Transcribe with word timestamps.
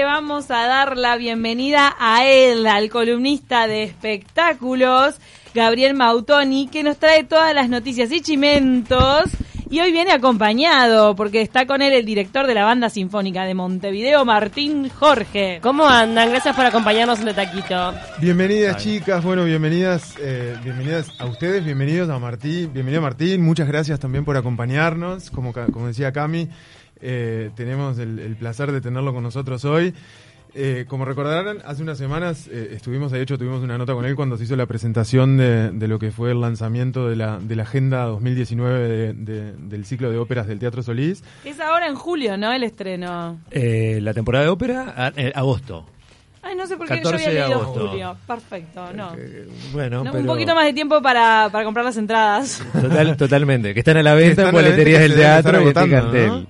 le 0.00 0.06
vamos 0.06 0.50
a 0.50 0.66
dar 0.66 0.96
la 0.96 1.18
bienvenida 1.18 1.94
a 2.00 2.24
él, 2.24 2.66
al 2.66 2.88
columnista 2.88 3.66
de 3.66 3.82
espectáculos, 3.82 5.16
Gabriel 5.54 5.92
Mautoni, 5.92 6.68
que 6.68 6.82
nos 6.82 6.96
trae 6.96 7.22
todas 7.24 7.54
las 7.54 7.68
noticias 7.68 8.10
y 8.10 8.22
chimentos. 8.22 9.24
Y 9.68 9.78
hoy 9.80 9.92
viene 9.92 10.12
acompañado, 10.12 11.14
porque 11.14 11.42
está 11.42 11.66
con 11.66 11.82
él 11.82 11.92
el 11.92 12.06
director 12.06 12.46
de 12.46 12.54
la 12.54 12.64
Banda 12.64 12.88
Sinfónica 12.88 13.44
de 13.44 13.52
Montevideo, 13.52 14.24
Martín 14.24 14.88
Jorge. 14.88 15.58
¿Cómo 15.62 15.86
andan? 15.86 16.30
Gracias 16.30 16.56
por 16.56 16.64
acompañarnos 16.64 17.20
en 17.20 17.28
el 17.28 17.34
taquito. 17.34 17.92
Bienvenidas 18.22 18.78
chicas, 18.78 19.22
bueno, 19.22 19.44
bienvenidas, 19.44 20.14
eh, 20.18 20.56
bienvenidas 20.64 21.10
a 21.20 21.26
ustedes, 21.26 21.62
bienvenidos 21.62 22.08
a 22.08 22.18
Martín, 22.18 22.72
bienvenido 22.72 23.02
Martín, 23.02 23.42
muchas 23.42 23.68
gracias 23.68 24.00
también 24.00 24.24
por 24.24 24.38
acompañarnos, 24.38 25.30
como, 25.30 25.52
como 25.52 25.88
decía 25.88 26.10
Cami, 26.10 26.48
eh, 27.00 27.50
tenemos 27.54 27.98
el, 27.98 28.18
el, 28.18 28.36
placer 28.36 28.72
de 28.72 28.80
tenerlo 28.80 29.12
con 29.12 29.22
nosotros 29.22 29.64
hoy. 29.64 29.94
Eh, 30.54 30.84
como 30.88 31.04
recordarán, 31.04 31.58
hace 31.64 31.82
unas 31.82 31.98
semanas 31.98 32.48
eh, 32.50 32.70
estuvimos, 32.72 33.12
de 33.12 33.22
hecho 33.22 33.38
tuvimos 33.38 33.62
una 33.62 33.78
nota 33.78 33.94
con 33.94 34.04
él 34.04 34.16
cuando 34.16 34.36
se 34.36 34.44
hizo 34.44 34.56
la 34.56 34.66
presentación 34.66 35.36
de, 35.36 35.70
de 35.70 35.88
lo 35.88 35.98
que 35.98 36.10
fue 36.10 36.32
el 36.32 36.40
lanzamiento 36.40 37.08
de 37.08 37.16
la, 37.16 37.38
de 37.38 37.54
la 37.54 37.62
Agenda 37.62 38.04
2019 38.06 38.88
de, 38.88 39.12
de, 39.14 39.52
del 39.52 39.84
ciclo 39.84 40.10
de 40.10 40.18
óperas 40.18 40.46
del 40.48 40.58
Teatro 40.58 40.82
Solís. 40.82 41.22
Es 41.44 41.60
ahora 41.60 41.86
en 41.86 41.94
julio, 41.94 42.36
¿no? 42.36 42.52
El 42.52 42.64
estreno. 42.64 43.38
Eh, 43.50 44.00
la 44.02 44.12
temporada 44.12 44.44
de 44.44 44.50
ópera, 44.50 44.92
a, 44.96 45.12
agosto. 45.38 45.86
Ay, 46.42 46.56
no 46.56 46.66
sé 46.66 46.76
por 46.76 46.88
qué 46.88 47.00
yo 47.02 47.10
había 47.10 47.28
leído 47.28 47.60
julio. 47.60 48.16
Perfecto, 48.26 48.92
no. 48.94 49.12
Eh, 49.16 49.46
bueno, 49.72 50.02
no, 50.02 50.10
pero... 50.10 50.22
Un 50.22 50.26
poquito 50.26 50.54
más 50.54 50.64
de 50.64 50.72
tiempo 50.72 51.02
para, 51.02 51.50
para 51.52 51.64
comprar 51.64 51.84
las 51.84 51.98
entradas. 51.98 52.62
Total, 52.72 53.16
totalmente. 53.16 53.74
Que 53.74 53.80
están 53.80 53.98
a 53.98 54.02
la 54.02 54.14
venta 54.14 54.48
en 54.48 54.52
boleterías 54.52 55.00
del 55.00 55.14
teatro 55.14 55.62
y 55.62 55.68
este 55.68 55.90
cartel. 55.90 56.28
¿no? 56.28 56.46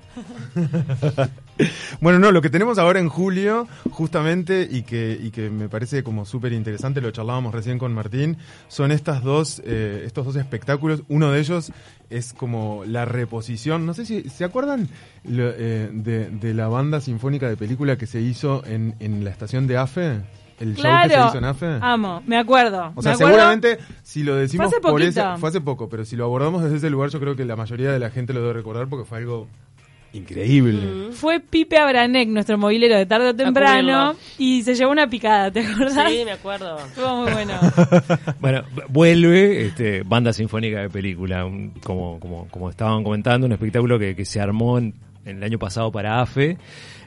bueno, 2.00 2.18
no, 2.18 2.32
lo 2.32 2.42
que 2.42 2.50
tenemos 2.50 2.78
ahora 2.78 3.00
en 3.00 3.08
julio, 3.08 3.68
justamente, 3.90 4.68
y 4.70 4.82
que, 4.82 5.18
y 5.20 5.30
que 5.30 5.50
me 5.50 5.68
parece 5.68 6.02
como 6.02 6.24
súper 6.24 6.52
interesante, 6.52 7.00
lo 7.00 7.10
charlábamos 7.10 7.54
recién 7.54 7.78
con 7.78 7.92
Martín, 7.92 8.36
son 8.68 8.92
estas 8.92 9.22
dos, 9.22 9.62
eh, 9.64 10.02
estos 10.04 10.26
dos 10.26 10.36
espectáculos. 10.36 11.02
Uno 11.08 11.30
de 11.30 11.40
ellos 11.40 11.72
es 12.08 12.32
como 12.32 12.82
la 12.86 13.04
reposición, 13.04 13.86
no 13.86 13.94
sé 13.94 14.04
si 14.04 14.28
se 14.28 14.44
acuerdan 14.44 14.88
lo, 15.24 15.50
eh, 15.50 15.90
de, 15.92 16.30
de, 16.30 16.54
la 16.54 16.68
banda 16.68 17.00
sinfónica 17.00 17.48
de 17.48 17.56
película 17.56 17.96
que 17.96 18.06
se 18.06 18.20
hizo 18.20 18.64
en, 18.66 18.96
en 18.98 19.24
la 19.24 19.30
estación 19.30 19.66
de 19.66 19.76
AFE. 19.76 20.20
El 20.60 20.74
claro, 20.74 21.08
show 21.08 21.16
que 21.16 21.22
se 21.22 21.28
hizo 21.28 21.38
en 21.38 21.44
AFE. 21.44 21.78
Amo, 21.80 22.22
me 22.26 22.36
acuerdo. 22.36 22.92
O 22.94 23.02
sea, 23.02 23.12
acuerdo. 23.12 23.32
seguramente 23.32 23.78
si 24.02 24.22
lo 24.22 24.36
decimos 24.36 24.68
fue 24.68 24.76
hace 24.76 25.12
por 25.12 25.38
fue 25.38 25.48
hace 25.48 25.60
poco, 25.62 25.88
pero 25.88 26.04
si 26.04 26.16
lo 26.16 26.24
abordamos 26.24 26.62
desde 26.62 26.76
ese 26.76 26.90
lugar, 26.90 27.08
yo 27.08 27.18
creo 27.18 27.34
que 27.34 27.46
la 27.46 27.56
mayoría 27.56 27.90
de 27.90 27.98
la 27.98 28.10
gente 28.10 28.34
lo 28.34 28.40
debe 28.40 28.52
recordar 28.52 28.86
porque 28.86 29.06
fue 29.06 29.18
algo 29.18 29.48
increíble. 30.12 31.08
Mm. 31.08 31.12
Fue 31.12 31.40
Pipe 31.40 31.78
Abranek, 31.78 32.28
nuestro 32.28 32.58
movilero 32.58 32.96
de 32.96 33.06
tarde 33.06 33.28
o 33.28 33.34
temprano, 33.34 34.14
y 34.38 34.62
se 34.62 34.74
llevó 34.74 34.92
una 34.92 35.08
picada, 35.08 35.50
¿te 35.50 35.60
acordás? 35.60 36.10
Sí, 36.10 36.22
me 36.24 36.32
acuerdo. 36.32 36.78
Estuvo 36.78 37.16
muy 37.22 37.32
bueno. 37.32 37.54
bueno, 38.40 38.62
vuelve 38.88 39.66
este, 39.66 40.02
Banda 40.02 40.32
Sinfónica 40.32 40.80
de 40.80 40.90
Película, 40.90 41.44
un, 41.44 41.70
como, 41.82 42.18
como, 42.18 42.48
como 42.48 42.70
estaban 42.70 43.04
comentando, 43.04 43.46
un 43.46 43.52
espectáculo 43.52 43.98
que, 43.98 44.16
que 44.16 44.24
se 44.24 44.40
armó 44.40 44.78
en, 44.78 44.94
en 45.24 45.38
el 45.38 45.42
año 45.42 45.58
pasado 45.58 45.92
para 45.92 46.20
AFE 46.20 46.58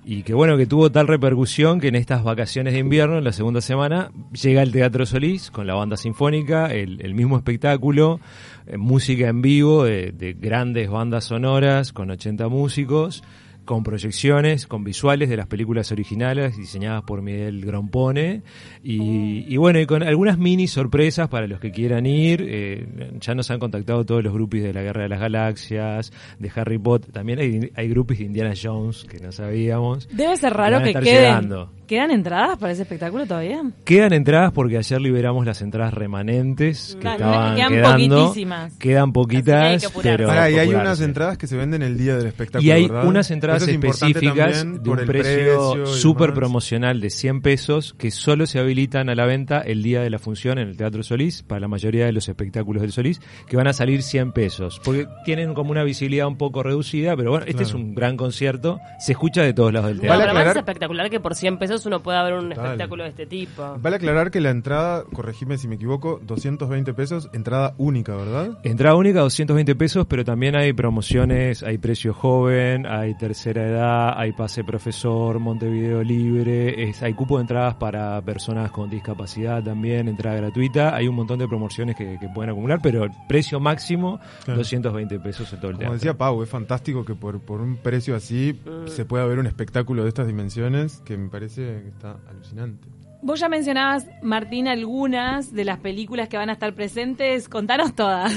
y 0.05 0.23
que 0.23 0.33
bueno, 0.33 0.57
que 0.57 0.65
tuvo 0.65 0.91
tal 0.91 1.07
repercusión 1.07 1.79
que 1.79 1.88
en 1.88 1.95
estas 1.95 2.23
vacaciones 2.23 2.73
de 2.73 2.79
invierno, 2.79 3.17
en 3.17 3.23
la 3.23 3.31
segunda 3.31 3.61
semana, 3.61 4.11
llega 4.33 4.61
el 4.61 4.71
Teatro 4.71 5.05
Solís 5.05 5.49
con 5.49 5.65
la 5.65 5.75
banda 5.75 5.95
sinfónica, 5.95 6.67
el, 6.67 6.99
el 7.01 7.13
mismo 7.13 7.38
espectáculo, 7.38 8.19
eh, 8.67 8.78
música 8.78 9.28
en 9.28 9.42
vivo 9.42 9.83
de, 9.83 10.11
de, 10.11 10.33
grandes 10.33 10.89
bandas 10.89 11.25
sonoras 11.25 11.94
con 11.94 12.09
80 12.11 12.47
músicos, 12.47 13.23
con 13.66 13.83
proyecciones, 13.83 14.67
con 14.67 14.83
visuales 14.83 15.30
de 15.30 15.38
las 15.38 15.47
películas 15.47 15.92
originales 15.92 16.58
diseñadas 16.58 17.03
por 17.03 17.22
Miguel 17.22 17.66
Grompone 17.66 18.41
y, 18.84 19.45
y 19.47 19.58
bueno, 19.58 19.80
y 19.80 19.86
con 19.86 20.03
algunas 20.03 20.38
mini 20.38 20.67
sorpresas 20.67 21.30
para 21.30 21.47
los 21.47 21.59
que 21.59 21.72
quieran 21.72 22.06
ir. 22.06 22.45
Eh, 22.47 23.11
ya 23.19 23.36
nos 23.36 23.50
han 23.52 23.59
contactado 23.59 24.06
todos 24.06 24.23
los 24.23 24.34
grupos 24.34 24.62
de 24.62 24.73
la 24.73 24.81
Guerra 24.81 25.03
de 25.03 25.09
las 25.09 25.19
Galaxias, 25.19 26.12
de 26.40 26.52
Harry 26.56 26.78
Potter, 26.78 27.12
también 27.12 27.40
hay, 27.40 27.72
hay 27.75 27.88
grupos 27.88 28.18
de 28.18 28.25
Indiana 28.25 28.53
Jones 28.62 29.06
que 29.06 29.19
no 29.19 29.31
sabíamos. 29.31 30.07
Debe 30.09 30.35
ser 30.38 30.53
raro 30.53 30.79
que, 30.79 30.94
que 30.94 31.00
queden. 31.00 31.22
Llegando. 31.22 31.72
¿Quedan 31.93 32.09
entradas 32.09 32.57
para 32.57 32.73
ese 32.73 32.81
espectáculo 32.81 33.27
todavía? 33.27 33.61
Quedan 33.85 34.13
entradas 34.13 34.51
porque 34.51 34.79
ayer 34.79 34.99
liberamos 34.99 35.45
las 35.45 35.61
entradas 35.61 35.93
remanentes 35.93 36.95
que 36.95 37.01
claro, 37.01 37.17
estaban 37.25 37.55
quedan 37.55 37.69
quedando. 37.71 38.15
poquitísimas. 38.23 38.73
Quedan 38.79 39.13
poquitas, 39.13 39.91
pero 40.01 40.25
Pará, 40.27 40.49
y 40.49 40.57
hay 40.57 40.69
unas 40.69 40.99
entradas 41.01 41.37
que 41.37 41.45
se 41.45 41.55
venden 41.55 41.83
el 41.83 41.95
día 41.95 42.17
del 42.17 42.25
espectáculo, 42.25 42.67
Y 42.67 42.71
hay 42.71 42.87
¿verdad? 42.87 43.05
unas 43.05 43.29
entradas 43.29 43.67
específicas 43.67 44.65
de 44.83 44.89
un 44.89 44.97
precio 45.05 45.85
súper 45.85 46.33
promocional 46.33 46.99
de 46.99 47.11
100 47.11 47.41
pesos 47.41 47.93
que 47.95 48.09
solo 48.09 48.47
se 48.47 48.57
habilitan 48.57 49.09
a 49.09 49.13
la 49.13 49.27
venta 49.27 49.59
el 49.59 49.83
día 49.83 50.01
de 50.01 50.09
la 50.09 50.17
función 50.17 50.57
en 50.57 50.69
el 50.69 50.77
Teatro 50.77 51.03
Solís 51.03 51.43
para 51.43 51.59
la 51.61 51.67
mayoría 51.67 52.05
de 52.07 52.11
los 52.11 52.27
espectáculos 52.27 52.81
del 52.81 52.91
Solís 52.91 53.21
que 53.47 53.55
van 53.55 53.67
a 53.67 53.73
salir 53.73 54.01
100 54.01 54.31
pesos 54.31 54.81
porque 54.83 55.05
tienen 55.25 55.53
como 55.53 55.69
una 55.69 55.83
visibilidad 55.83 56.25
un 56.25 56.37
poco 56.39 56.63
reducida, 56.63 57.15
pero 57.15 57.29
bueno, 57.29 57.45
este 57.45 57.63
Claro. 57.63 57.67
es 57.69 57.73
un 57.75 57.93
gran 57.93 58.17
concierto, 58.17 58.79
se 58.97 59.11
escucha 59.11 59.43
de 59.43 59.53
todos 59.53 59.71
lados 59.71 59.89
del 59.89 59.99
teatro. 59.99 60.17
Vale 60.19 60.31
pero 60.33 60.49
es 60.49 60.57
espectacular 60.57 61.09
que 61.11 61.19
por 61.19 61.35
100 61.35 61.59
pesos 61.59 61.82
uno 61.85 62.01
pueda 62.01 62.23
ver 62.23 62.33
un 62.33 62.49
Dale. 62.49 62.61
espectáculo 62.61 63.03
de 63.03 63.09
este 63.09 63.25
tipo. 63.25 63.77
Vale 63.79 63.95
aclarar 63.97 64.31
que 64.31 64.41
la 64.41 64.49
entrada, 64.49 65.03
corregime 65.13 65.57
si 65.57 65.67
me 65.67 65.75
equivoco, 65.75 66.19
220 66.23 66.94
pesos, 66.94 67.29
entrada 67.33 67.73
única, 67.77 68.16
¿verdad? 68.16 68.57
Entrada 68.63 68.95
única 68.95 69.21
220 69.21 69.75
pesos, 69.75 70.05
pero 70.07 70.23
también 70.23 70.55
hay 70.55 70.73
promociones, 70.73 71.63
hay 71.63 71.77
precio 71.77 72.13
joven, 72.13 72.85
hay 72.85 73.16
tercera 73.16 73.67
edad, 73.67 74.13
hay 74.17 74.31
pase 74.33 74.63
profesor, 74.63 75.39
Montevideo 75.39 76.03
libre, 76.03 76.89
es, 76.89 77.01
hay 77.03 77.13
cupo 77.13 77.38
de 77.38 77.41
entradas 77.41 77.75
para 77.75 78.22
personas 78.22 78.72
con 78.72 78.89
discapacidad 78.89 79.63
también, 79.63 80.07
entrada 80.07 80.38
gratuita, 80.38 80.95
hay 80.95 81.07
un 81.07 81.16
montón 81.16 81.39
de 81.39 81.47
promociones 81.47 81.95
que, 81.95 82.17
que 82.19 82.29
pueden 82.29 82.51
acumular, 82.51 82.79
pero 82.81 83.03
el 83.03 83.11
precio 83.27 83.59
máximo 83.59 84.19
Claro. 84.45 84.59
220 84.59 85.19
pesos 85.19 85.51
en 85.53 85.59
todo 85.59 85.72
el 85.72 85.75
Como 85.75 85.79
teatro. 85.79 85.93
decía 85.95 86.17
Pau, 86.17 86.41
es 86.43 86.49
fantástico 86.49 87.05
que 87.05 87.16
por, 87.16 87.39
por 87.41 87.61
un 87.61 87.77
precio 87.77 88.16
así 88.16 88.59
se 88.85 89.05
pueda 89.05 89.25
ver 89.25 89.39
un 89.39 89.45
espectáculo 89.47 90.03
de 90.03 90.09
estas 90.09 90.27
dimensiones 90.27 91.01
que 91.05 91.17
me 91.17 91.29
parece 91.29 91.62
que 91.84 91.90
está 91.90 92.18
alucinante. 92.29 92.88
Vos 93.22 93.40
ya 93.40 93.47
mencionabas, 93.47 94.06
Martín, 94.22 94.68
algunas 94.68 95.53
de 95.53 95.63
las 95.63 95.79
películas 95.79 96.28
que 96.28 96.35
van 96.35 96.50
a 96.50 96.53
estar 96.53 96.74
presentes. 96.74 97.47
Contanos 97.47 97.96
todas. 97.96 98.34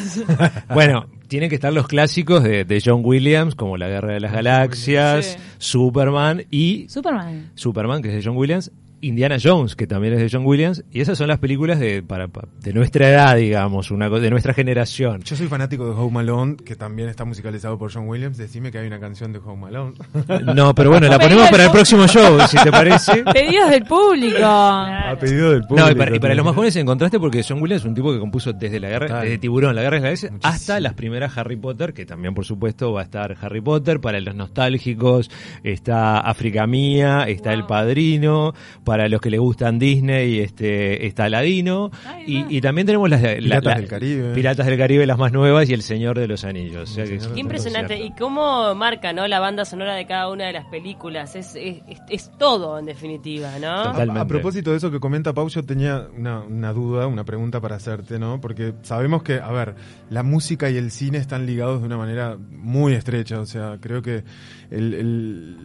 Bueno, 0.73 1.07
tienen 1.27 1.49
que 1.49 1.57
estar 1.57 1.73
los 1.73 1.89
clásicos 1.89 2.45
de, 2.45 2.65
de 2.65 2.81
John 2.85 3.01
Williams, 3.05 3.57
como 3.57 3.77
La 3.77 3.89
Guerra 3.89 4.13
de 4.13 4.21
las 4.21 4.33
Galaxias, 4.33 5.27
Sí. 5.27 5.39
Superman 5.59 6.45
y 6.53 6.89
Superman. 6.89 7.51
Superman, 7.57 8.01
que 8.03 8.09
es 8.11 8.15
de 8.15 8.23
John 8.31 8.37
Williams, 8.37 8.71
Indiana 9.01 9.37
Jones, 9.43 9.77
que 9.77 9.87
también 9.87 10.15
es 10.15 10.21
de 10.21 10.29
John 10.31 10.47
Williams, 10.47 10.85
y 10.91 11.01
esas 11.01 11.19
son 11.19 11.29
las 11.29 11.39
películas 11.39 11.79
de, 11.79 12.03
para, 12.03 12.29
pa- 12.29 12.49
de 12.61 12.73
nuestra 12.73 13.09
edad, 13.09 13.37
digamos, 13.37 13.91
una, 13.91 14.09
de 14.09 14.31
nuestra 14.31 14.55
generación. 14.55 15.23
Yo 15.23 15.37
soy 15.37 15.49
fanático 15.49 15.85
de 15.87 15.93
Home 15.93 16.21
Alone, 16.21 16.57
que 16.57 16.77
también 16.77 17.09
está 17.09 17.25
musicalizado 17.25 17.79
por 17.79 17.93
John 17.93 18.09
Williams. 18.09 18.37
Decime 18.37 18.73
que 18.73 18.79
hay 18.79 18.87
una 18.87 18.99
canción 18.99 19.33
de 19.33 19.39
Home 19.39 19.67
Alone. 19.69 19.95
No, 20.57 20.75
pero 20.75 20.91
bueno, 20.91 21.09
la 21.09 21.19
ponemos 21.19 21.49
para 21.51 21.65
el 21.67 21.71
próximo 21.71 22.07
show, 22.07 22.39
si 22.49 22.57
te 22.57 22.71
parece. 22.71 23.23
Pedidos 23.33 23.71
del 23.71 23.85
público. 23.85 24.39
A 24.45 25.17
pedido 25.21 25.51
del 25.53 25.63
público. 25.63 25.87
No, 25.87 25.93
y 25.93 25.95
para, 25.95 26.17
y 26.17 26.19
para 26.19 26.35
los 26.35 26.45
más 26.45 26.55
jóvenes 26.55 26.77
en 26.77 26.87
contraste 26.87 27.19
porque 27.21 27.43
John 27.47 27.61
Williams 27.61 27.83
es 27.83 27.89
un 27.89 27.95
tipo 27.95 28.13
que 28.13 28.19
compuso 28.19 28.53
desde 28.53 28.81
la 28.81 28.89
guerra, 28.89 29.21
desde 29.21 29.39
Tiburón, 29.39 29.75
la 29.77 29.83
guerra 29.83 29.97
de 29.97 30.01
las 30.01 30.05
Galaxias, 30.05 30.33
Muchísimo. 30.33 30.55
hasta 30.55 30.81
las 30.81 30.95
primeras 30.95 31.37
Harry 31.37 31.57
Potter, 31.57 31.93
que 31.93 32.07
también 32.07 32.35
por 32.35 32.45
supuesto 32.45 32.93
va 32.93 33.01
a 33.01 33.05
estar 33.05 33.37
Harry 33.41 33.61
Potter, 33.61 34.01
para 34.01 34.21
los 34.21 34.35
nostálgicos 34.35 35.31
está 35.63 36.19
África 36.21 36.67
Mía, 36.67 37.25
está 37.29 37.53
El 37.53 37.67
Padrino, 37.67 38.55
para 38.87 39.09
los 39.09 39.21
que 39.21 39.31
les 39.31 39.41
gustan 39.41 39.79
Disney 39.81 40.39
este 40.39 41.07
está 41.07 41.25
Aladino, 41.25 41.91
Ay, 42.07 42.47
y, 42.49 42.61
también 42.61 42.87
tenemos 42.87 43.11
las 43.11 43.21
la- 43.21 43.35
Piratas 43.35 43.65
la- 43.65 43.75
del 43.81 43.89
Caribe. 43.89 44.33
Piratas 44.35 44.65
del 44.67 44.79
Caribe, 44.79 45.07
las 45.07 45.19
más 45.19 45.33
nuevas, 45.33 45.69
y 45.69 45.75
El 45.75 45.83
Señor 45.83 46.19
de 46.19 46.29
los 46.29 46.45
Anillos. 46.45 46.89
O 46.91 46.95
sea 46.95 47.05
que 47.05 47.17
es 47.17 47.23
Señor 47.23 47.29
un 47.31 47.35
Qué 47.35 47.41
impresionante. 47.41 48.01
Y 48.01 48.13
cómo 48.13 48.75
marca 48.77 49.13
¿no? 49.13 49.27
la 49.27 49.41
banda 49.41 49.65
sonora 49.65 49.95
de 49.97 50.07
cada 50.07 50.31
una 50.31 50.47
de 50.47 50.53
las 50.53 50.67
películas. 50.67 51.35
Es, 51.35 51.57
es, 51.57 51.83
es- 51.89 52.01
es 52.09 52.31
todo, 52.39 52.79
en 52.79 52.87
definitiva, 52.87 53.51
¿no? 53.61 53.67
A, 53.69 54.21
a 54.21 54.27
propósito 54.27 54.71
de 54.71 54.77
eso 54.77 54.91
que 54.93 55.01
comenta 55.01 55.35
Pau, 55.35 55.49
yo 55.49 55.65
tenía 55.65 56.07
una, 56.17 56.41
una 56.41 56.73
duda, 56.73 57.09
una 57.09 57.25
pregunta 57.25 57.61
para 57.61 57.75
hacerte, 57.77 58.21
¿no? 58.21 58.41
Porque 58.41 58.73
sabemos 58.83 59.25
que, 59.25 59.41
a 59.41 59.51
ver, 59.51 59.75
la 60.11 60.23
música 60.23 60.71
y 60.71 60.77
el 60.77 60.93
cine 60.93 61.19
están 61.19 61.45
ligados 61.45 61.81
de 61.81 61.87
una 61.87 61.97
manera 61.97 62.37
muy 62.39 62.93
estrecha. 62.95 63.41
O 63.41 63.47
sea, 63.47 63.79
creo 63.81 64.01
que 64.01 64.23
el, 64.71 64.95
el- 64.95 65.57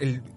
el- 0.00 0.22
no, 0.22 0.31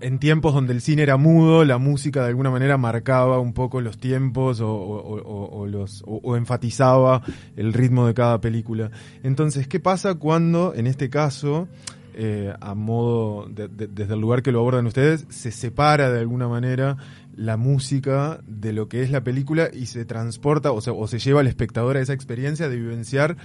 en 0.00 0.18
tiempos 0.18 0.54
donde 0.54 0.72
el 0.72 0.80
cine 0.80 1.02
era 1.02 1.16
mudo, 1.16 1.64
la 1.64 1.78
música 1.78 2.22
de 2.22 2.28
alguna 2.28 2.50
manera 2.50 2.76
marcaba 2.76 3.38
un 3.40 3.52
poco 3.52 3.80
los 3.80 3.98
tiempos 3.98 4.60
o, 4.60 4.70
o- 4.70 5.66
o- 6.06 6.36
enfatizaba 6.36 7.22
el 7.56 7.72
ritmo 7.72 8.06
de 8.06 8.14
cada 8.14 8.40
película. 8.40 8.90
Entonces, 9.22 9.66
¿qué 9.68 9.80
pasa 9.80 10.14
cuando, 10.14 10.74
en 10.74 10.86
este 10.86 11.08
caso, 11.10 11.68
eh, 12.14 12.52
a 12.60 12.74
modo, 12.74 13.46
de- 13.48 13.68
desde 13.68 14.14
el 14.14 14.20
lugar 14.20 14.42
que 14.42 14.52
lo 14.52 14.60
abordan 14.60 14.86
ustedes, 14.86 15.26
se 15.28 15.50
separa 15.50 16.10
de 16.10 16.20
alguna 16.20 16.48
manera 16.48 16.96
la 17.36 17.56
música 17.56 18.40
de 18.46 18.72
lo 18.72 18.88
que 18.88 19.02
es 19.02 19.10
la 19.10 19.22
película 19.22 19.70
y 19.72 19.86
se 19.86 20.04
transporta 20.04 20.72
o, 20.72 20.80
se- 20.80 20.90
o 20.90 21.06
se 21.06 21.18
lleva 21.18 21.40
al 21.40 21.46
espectador 21.46 21.96
a 21.96 22.00
esa 22.00 22.12
experiencia 22.12 22.68
de 22.68 22.76
vivenciar 22.76 23.36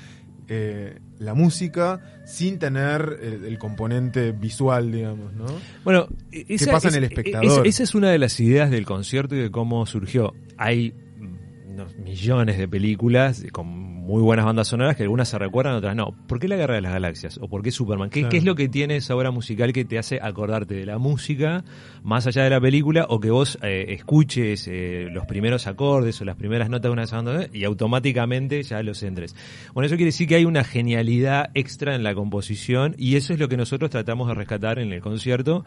eh, 0.48 1.00
la 1.20 1.34
música 1.34 2.22
sin 2.26 2.60
tener 2.60 3.20
el, 3.22 3.46
el 3.46 3.58
componente 3.58 4.32
visual, 4.32 4.92
digamos, 4.92 5.34
¿no? 5.34 5.46
Bueno, 5.84 6.08
¿Qué 6.32 6.46
esa, 6.50 6.72
pasa 6.72 6.90
en 6.90 6.96
el 6.96 7.04
espectador? 7.06 7.66
es- 7.68 7.76
esa 7.76 7.84
es 7.84 7.96
una 7.96 8.10
de 8.10 8.20
las 8.20 8.40
ideas 8.40 8.70
del 8.72 8.86
concierto 8.86 9.36
y 9.36 9.40
de 9.40 9.52
cómo 9.52 9.86
surgió. 9.86 10.34
Hay 10.58 10.94
mm, 11.18 11.72
unos 11.74 11.96
millones 11.98 12.58
de 12.58 12.68
películas 12.68 13.44
con 13.52 13.95
muy 14.06 14.22
buenas 14.22 14.46
bandas 14.46 14.68
sonoras 14.68 14.96
que 14.96 15.04
algunas 15.04 15.28
se 15.28 15.40
recuerdan, 15.40 15.74
otras 15.74 15.96
no. 15.96 16.13
¿Por 16.28 16.40
qué 16.40 16.48
la 16.48 16.56
Guerra 16.56 16.75
de 16.75 16.81
las 16.81 16.94
Galaxias? 16.94 17.40
¿O 17.42 17.48
por 17.48 17.63
qué 17.63 17.72
Superman? 17.72 18.10
¿Qué, 18.12 18.19
Claro. 18.22 18.31
qué 18.31 18.38
es 18.38 18.44
lo 18.44 18.56
que 18.56 18.69
tiene 18.69 18.98
esa 18.98 19.16
obra 19.16 19.31
musical 19.31 19.74
que 19.74 19.84
te 19.84 19.98
hace 19.98 20.19
acordarte 20.22 20.75
de 20.75 20.86
la 20.86 21.00
música 21.00 21.63
más 22.04 22.28
allá 22.28 22.44
de 22.44 22.52
la 22.52 22.62
película 22.62 23.07
o 23.10 23.19
que 23.19 23.31
vos 23.31 23.57
eh, 23.63 23.88
escuches 23.90 24.68
eh, 24.68 25.07
los 25.12 25.25
primeros 25.25 25.66
acordes 25.66 26.22
o 26.22 26.25
las 26.25 26.36
primeras 26.36 26.69
notas 26.69 26.84
de 26.84 26.90
una 26.92 27.02
de 27.02 27.06
esas 27.07 27.24
bandas 27.24 27.50
y 27.52 27.63
automáticamente 27.63 28.62
ya 28.62 28.84
los 28.84 29.02
entres? 29.02 29.36
Bueno, 29.74 29.88
eso 29.88 29.96
quiere 29.96 30.10
decir 30.10 30.28
que 30.28 30.36
hay 30.36 30.46
una 30.46 30.63
genialidad 30.63 31.50
extra 31.56 31.96
en 31.96 32.04
la 32.04 32.13
composición 32.13 32.94
y 33.00 33.16
eso 33.16 33.34
es 33.34 33.40
lo 33.40 33.50
que 33.50 33.58
nosotros 33.58 33.90
tratamos 33.90 34.28
de 34.28 34.36
rescatar 34.36 34.78
en 34.78 34.94
el 34.94 35.01
concierto 35.01 35.66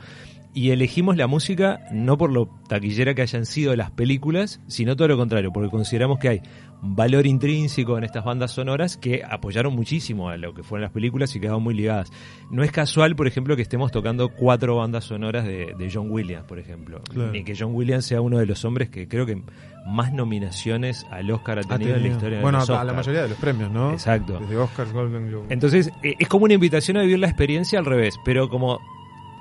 y 0.54 0.70
elegimos 0.70 1.16
la 1.16 1.26
música 1.26 1.80
no 1.92 2.18
por 2.18 2.32
lo 2.32 2.48
taquillera 2.68 3.14
que 3.14 3.22
hayan 3.22 3.46
sido 3.46 3.76
las 3.76 3.90
películas, 3.90 4.60
sino 4.66 4.96
todo 4.96 5.08
lo 5.08 5.16
contrario, 5.16 5.52
porque 5.52 5.70
consideramos 5.70 6.18
que 6.18 6.28
hay 6.28 6.42
valor 6.80 7.26
intrínseco 7.26 7.98
en 7.98 8.04
estas 8.04 8.24
bandas 8.24 8.52
sonoras 8.52 8.96
que 8.96 9.22
apoyaron 9.28 9.74
muchísimo 9.74 10.28
a 10.28 10.36
lo 10.36 10.54
que 10.54 10.62
fueron 10.62 10.82
las 10.82 10.92
películas 10.92 11.34
y 11.34 11.40
quedaron 11.40 11.62
muy 11.62 11.74
ligadas. 11.74 12.10
No 12.50 12.62
es 12.62 12.70
casual, 12.70 13.16
por 13.16 13.26
ejemplo, 13.26 13.56
que 13.56 13.62
estemos 13.62 13.90
tocando 13.90 14.28
cuatro 14.28 14.76
bandas 14.76 15.04
sonoras 15.04 15.44
de, 15.44 15.74
de 15.76 15.90
John 15.92 16.10
Williams, 16.10 16.44
por 16.46 16.58
ejemplo, 16.58 17.00
Claro. 17.12 17.34
y 17.34 17.42
que 17.44 17.54
John 17.58 17.74
Williams 17.74 18.04
sea 18.06 18.20
uno 18.20 18.38
de 18.38 18.46
los 18.46 18.64
hombres 18.64 18.90
que 18.90 19.08
creo 19.08 19.26
que 19.26 19.42
más 19.86 20.12
nominaciones 20.12 21.04
al 21.10 21.30
Oscar 21.30 21.58
ha 21.58 21.62
Ha 21.62 21.78
tenido 21.78 21.96
en 21.96 22.02
la 22.02 22.08
historia 22.08 22.36
de 22.38 22.42
bueno, 22.42 22.58
los 22.58 22.70
a 22.70 22.72
la 22.74 22.78
Oscar. 22.80 22.96
mayoría 22.96 23.22
de 23.22 23.28
los 23.30 23.38
premios, 23.38 23.70
¿no? 23.72 23.92
Exacto. 23.92 24.38
Desde 24.38 24.56
Oscars, 24.56 24.92
Golden 24.92 25.28
Globe. 25.28 25.46
Entonces, 25.48 25.90
eh, 26.02 26.14
es 26.18 26.28
como 26.28 26.44
una 26.44 26.54
invitación 26.54 26.96
a 26.96 27.00
vivir 27.02 27.18
la 27.18 27.26
experiencia 27.28 27.78
al 27.78 27.86
revés, 27.86 28.16
pero 28.24 28.48
como 28.48 28.78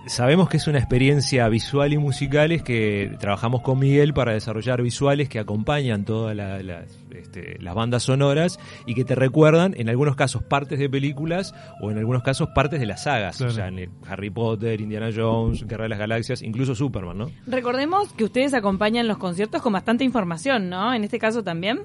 sabemos 0.07 0.49
que 0.49 0.57
es 0.57 0.67
una 0.67 0.79
experiencia 0.79 1.47
visual 1.49 1.93
y 1.93 1.97
musical, 1.97 2.51
es 2.51 2.63
que 2.63 3.15
trabajamos 3.19 3.61
con 3.61 3.79
Miguel 3.79 4.13
para 4.13 4.33
desarrollar 4.33 4.81
visuales 4.81 5.29
que 5.29 5.39
acompañan 5.39 6.05
todas 6.05 6.35
la- 6.35 6.61
las, 6.63 6.85
este, 7.11 7.57
las 7.59 7.75
bandas 7.75 8.03
sonoras 8.03 8.59
y 8.85 8.93
que 8.95 9.03
te 9.05 9.15
recuerdan, 9.15 9.73
en 9.77 9.89
algunos 9.89 10.15
casos, 10.15 10.43
partes 10.43 10.79
de 10.79 10.89
películas 10.89 11.53
o 11.81 11.91
en 11.91 11.97
algunos 11.97 12.23
casos 12.23 12.49
partes 12.55 12.79
de 12.79 12.85
las 12.85 13.03
sagas. 13.03 13.37
Claro. 13.37 13.51
O 13.51 13.55
sea, 13.55 13.67
en 13.67 13.79
el 13.79 13.89
Harry 14.07 14.29
Potter, 14.29 14.79
Indiana 14.81 15.09
Jones, 15.15 15.65
Guerra 15.67 15.83
de 15.83 15.89
las 15.89 15.99
Galaxias, 15.99 16.41
incluso 16.41 16.75
Superman, 16.75 17.17
¿no? 17.17 17.31
Recordemos 17.45 18.11
que 18.13 18.23
ustedes 18.23 18.53
acompañan 18.53 19.07
los 19.07 19.17
conciertos 19.17 19.61
con 19.61 19.73
bastante 19.73 20.03
información, 20.03 20.69
¿no? 20.69 20.93
En 20.93 21.03
este 21.03 21.19
caso 21.19 21.43
también. 21.43 21.81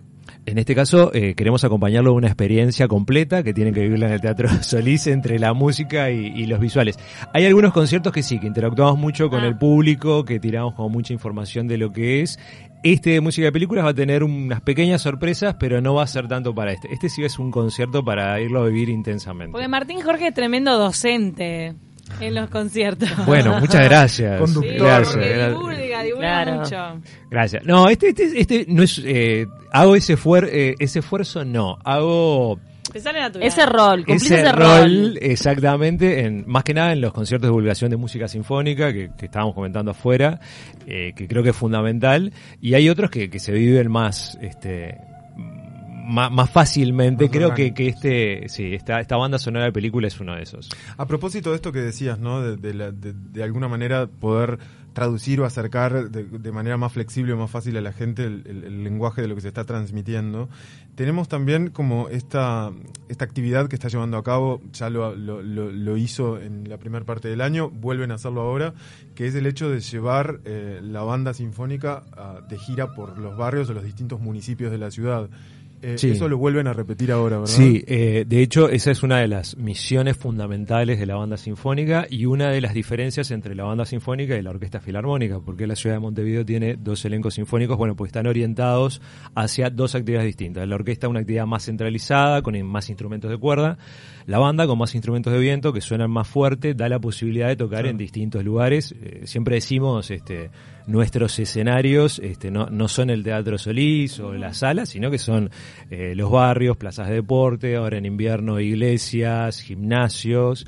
En 0.46 0.58
este 0.58 0.74
caso, 0.74 1.12
eh, 1.14 1.34
queremos 1.34 1.62
acompañarlo 1.64 2.10
de 2.10 2.16
una 2.16 2.26
experiencia 2.26 2.88
completa 2.88 3.42
que 3.42 3.54
tienen 3.54 3.72
que 3.74 3.80
vivirla 3.80 4.06
en 4.06 4.12
el 4.14 4.20
Teatro 4.20 4.48
Solís 4.62 5.06
entre 5.06 5.38
la 5.38 5.52
música 5.52 6.10
y, 6.10 6.26
y 6.34 6.46
los 6.46 6.58
visuales. 6.60 6.98
Hay 7.32 7.46
algunos 7.46 7.72
conciertos 7.72 8.12
que 8.12 8.22
sí, 8.22 8.38
que 8.40 8.46
interactuamos 8.46 8.98
mucho 8.98 9.30
con 9.30 9.40
Ah. 9.44 9.46
el 9.46 9.56
público, 9.56 10.24
que 10.24 10.40
tiramos 10.40 10.74
como 10.74 10.88
mucha 10.88 11.12
información 11.12 11.68
de 11.68 11.78
lo 11.78 11.92
que 11.92 12.22
es. 12.22 12.38
Este 12.82 13.10
de 13.10 13.20
música 13.20 13.44
de 13.46 13.52
películas 13.52 13.84
va 13.84 13.90
a 13.90 13.94
tener 13.94 14.24
unas 14.24 14.60
pequeñas 14.62 15.02
sorpresas, 15.02 15.54
pero 15.60 15.80
no 15.80 15.94
va 15.94 16.02
a 16.02 16.06
ser 16.08 16.26
tanto 16.26 16.52
para 16.52 16.72
este. 16.72 16.92
Este 16.92 17.08
sí 17.08 17.22
es 17.22 17.38
un 17.38 17.52
concierto 17.52 18.04
para 18.04 18.40
irlo 18.40 18.62
a 18.62 18.66
vivir 18.66 18.88
intensamente. 18.88 19.52
Porque 19.52 19.68
Martín 19.68 20.00
Jorge 20.00 20.26
es 20.28 20.34
tremendo 20.34 20.76
docente 20.76 21.74
en 22.20 22.34
los 22.34 22.50
conciertos. 22.50 23.08
Bueno, 23.24 23.60
muchas 23.60 23.84
gracias. 23.88 24.36
Sí, 24.36 24.40
Conductor. 24.44 24.86
Gracias. 24.86 25.54
Divulga, 26.02 26.42
Claro. 26.44 26.60
mucho. 26.60 27.02
Gracias. 27.30 27.64
No, 27.64 27.88
este, 27.88 28.08
este, 28.10 28.40
este 28.40 28.64
no 28.68 28.82
es. 28.82 29.00
eh, 29.04 29.46
hago 29.72 29.96
ese, 29.96 30.16
fuer- 30.16 30.48
eh, 30.50 30.74
ese 30.78 30.98
esfuerzo, 31.00 31.44
no. 31.44 31.78
Hago. 31.84 32.58
Te 32.92 33.00
sale 33.00 33.20
natural. 33.20 33.48
Ese 33.48 33.64
rol, 33.64 33.98
cumplís 34.04 34.24
ese, 34.30 34.40
ese, 34.42 34.52
rol, 34.52 35.18
exactamente, 35.22 36.20
en, 36.26 36.44
más 36.46 36.62
que 36.62 36.74
nada 36.74 36.92
en 36.92 37.00
los 37.00 37.12
conciertos 37.14 37.46
de 37.46 37.50
divulgación 37.50 37.90
de 37.90 37.96
música 37.96 38.28
sinfónica 38.28 38.92
que, 38.92 39.10
que 39.16 39.26
estábamos 39.26 39.54
comentando 39.54 39.92
afuera, 39.92 40.40
eh, 40.86 41.14
que 41.16 41.26
creo 41.26 41.42
que 41.42 41.50
es 41.50 41.56
fundamental, 41.56 42.32
y 42.60 42.74
hay 42.74 42.90
otros 42.90 43.10
que, 43.10 43.30
que 43.30 43.38
se 43.38 43.52
viven 43.52 43.90
más, 43.90 44.36
este, 44.42 44.98
más, 46.04 46.30
más 46.30 46.50
fácilmente. 46.50 47.24
Más 47.24 47.32
creo 47.32 47.54
que, 47.54 47.72
que 47.72 47.88
este, 47.88 48.48
sí, 48.48 48.74
esta, 48.74 49.00
esta 49.00 49.16
banda 49.16 49.38
sonora 49.38 49.64
de 49.66 49.72
película 49.72 50.08
es 50.08 50.20
uno 50.20 50.34
de 50.36 50.42
esos. 50.42 50.68
A 50.98 51.06
propósito 51.06 51.50
de 51.50 51.56
esto 51.56 51.72
que 51.72 51.80
decías, 51.80 52.18
¿no? 52.18 52.42
De, 52.42 52.56
de 52.56 52.74
la- 52.74 52.90
de- 52.92 53.14
de 53.14 53.42
alguna 53.42 53.68
manera 53.68 54.06
poder 54.06 54.58
traducir 54.92 55.40
o 55.40 55.44
acercar 55.44 56.10
de, 56.10 56.52
manera 56.52 56.76
más 56.76 56.92
flexible 56.92 57.32
o 57.32 57.36
más 57.36 57.50
fácil 57.50 57.76
a 57.76 57.80
la 57.80 57.92
gente 57.92 58.24
el, 58.24 58.84
lenguaje 58.84 59.22
de 59.22 59.28
lo 59.28 59.34
que 59.34 59.40
se 59.40 59.48
está 59.48 59.64
transmitiendo. 59.64 60.48
Tenemos 60.94 61.28
también 61.28 61.70
como 61.70 62.08
esta, 62.08 62.70
esta 63.08 63.24
actividad 63.24 63.68
que 63.68 63.76
está 63.76 63.88
llevando 63.88 64.18
a 64.18 64.22
cabo, 64.22 64.60
ya 64.72 64.90
lo 64.90 65.96
hizo 65.96 66.40
en 66.40 66.68
la 66.68 66.78
primera 66.78 67.04
parte 67.04 67.28
del 67.28 67.40
año, 67.40 67.70
vuelven 67.70 68.10
a 68.10 68.14
hacerlo 68.14 68.42
ahora, 68.42 68.74
que 69.14 69.26
es 69.26 69.34
el 69.34 69.46
hecho 69.46 69.70
de 69.70 69.80
llevar 69.80 70.40
eh, 70.44 70.80
la 70.82 71.02
banda 71.02 71.34
sinfónica 71.34 72.04
ah, 72.16 72.40
de 72.48 72.58
gira 72.58 72.94
por 72.94 73.18
los 73.18 73.36
barrios 73.36 73.70
o 73.70 73.72
los 73.72 73.84
distintos 73.84 74.20
municipios 74.20 74.70
de 74.70 74.78
la 74.78 74.90
ciudad. 74.90 75.28
Eh, 75.82 75.98
Sí. 75.98 76.10
Eso 76.12 76.28
lo 76.28 76.38
vuelven 76.38 76.66
a 76.68 76.72
repetir 76.72 77.10
ahora, 77.12 77.38
¿verdad? 77.40 77.52
Sí, 77.52 77.82
eh, 77.86 78.24
de 78.26 78.40
hecho 78.42 78.68
esa 78.68 78.90
es 78.92 79.02
una 79.02 79.18
de 79.18 79.28
las 79.28 79.56
misiones 79.56 80.16
fundamentales 80.16 80.98
de 81.00 81.06
la 81.06 81.16
banda 81.16 81.36
sinfónica 81.36 82.06
y 82.08 82.24
una 82.26 82.50
de 82.50 82.60
las 82.60 82.72
diferencias 82.72 83.30
entre 83.32 83.54
la 83.54 83.64
banda 83.64 83.84
sinfónica 83.84 84.36
y 84.36 84.42
la 84.42 84.50
orquesta 84.50 84.80
filarmónica, 84.80 85.40
porque 85.40 85.66
la 85.66 85.74
ciudad 85.76 85.96
de 85.96 86.00
Montevideo 86.00 86.44
tiene 86.44 86.76
dos 86.76 87.04
elencos 87.04 87.34
sinfónicos, 87.34 87.76
bueno, 87.76 87.96
pues 87.96 88.10
están 88.10 88.26
orientados 88.28 89.02
hacia 89.34 89.70
dos 89.70 89.94
actividades 89.94 90.26
distintas. 90.26 90.66
La 90.68 90.76
orquesta 90.76 91.08
una 91.08 91.20
actividad 91.20 91.46
más 91.46 91.64
centralizada, 91.64 92.42
con 92.42 92.60
más 92.62 92.88
instrumentos 92.88 93.30
de 93.30 93.38
cuerda, 93.38 93.76
la 94.26 94.38
banda 94.38 94.66
con 94.66 94.78
más 94.78 94.94
instrumentos 94.94 95.32
de 95.32 95.38
viento 95.40 95.72
que 95.72 95.80
suenan 95.80 96.10
más 96.10 96.28
fuerte, 96.28 96.74
da 96.74 96.88
la 96.88 97.00
posibilidad 97.00 97.48
de 97.48 97.56
tocar 97.56 97.72
Claro. 97.80 97.88
en 97.88 97.96
distintos 97.96 98.44
lugares. 98.44 98.94
Eh, 99.02 99.22
siempre 99.24 99.56
decimos, 99.56 100.10
este, 100.10 100.50
nuestros 100.86 101.38
escenarios 101.38 102.18
este, 102.18 102.50
no, 102.50 102.66
no 102.66 102.88
son 102.88 103.10
el 103.10 103.22
Teatro 103.22 103.58
Solís 103.58 104.18
o 104.20 104.34
la 104.34 104.54
sala, 104.54 104.86
sino 104.86 105.10
que 105.10 105.18
son 105.18 105.50
eh, 105.90 106.14
los 106.14 106.30
barrios, 106.30 106.76
plazas 106.76 107.08
de 107.08 107.14
deporte, 107.14 107.76
ahora 107.76 107.98
en 107.98 108.06
invierno 108.06 108.60
iglesias, 108.60 109.60
gimnasios. 109.60 110.66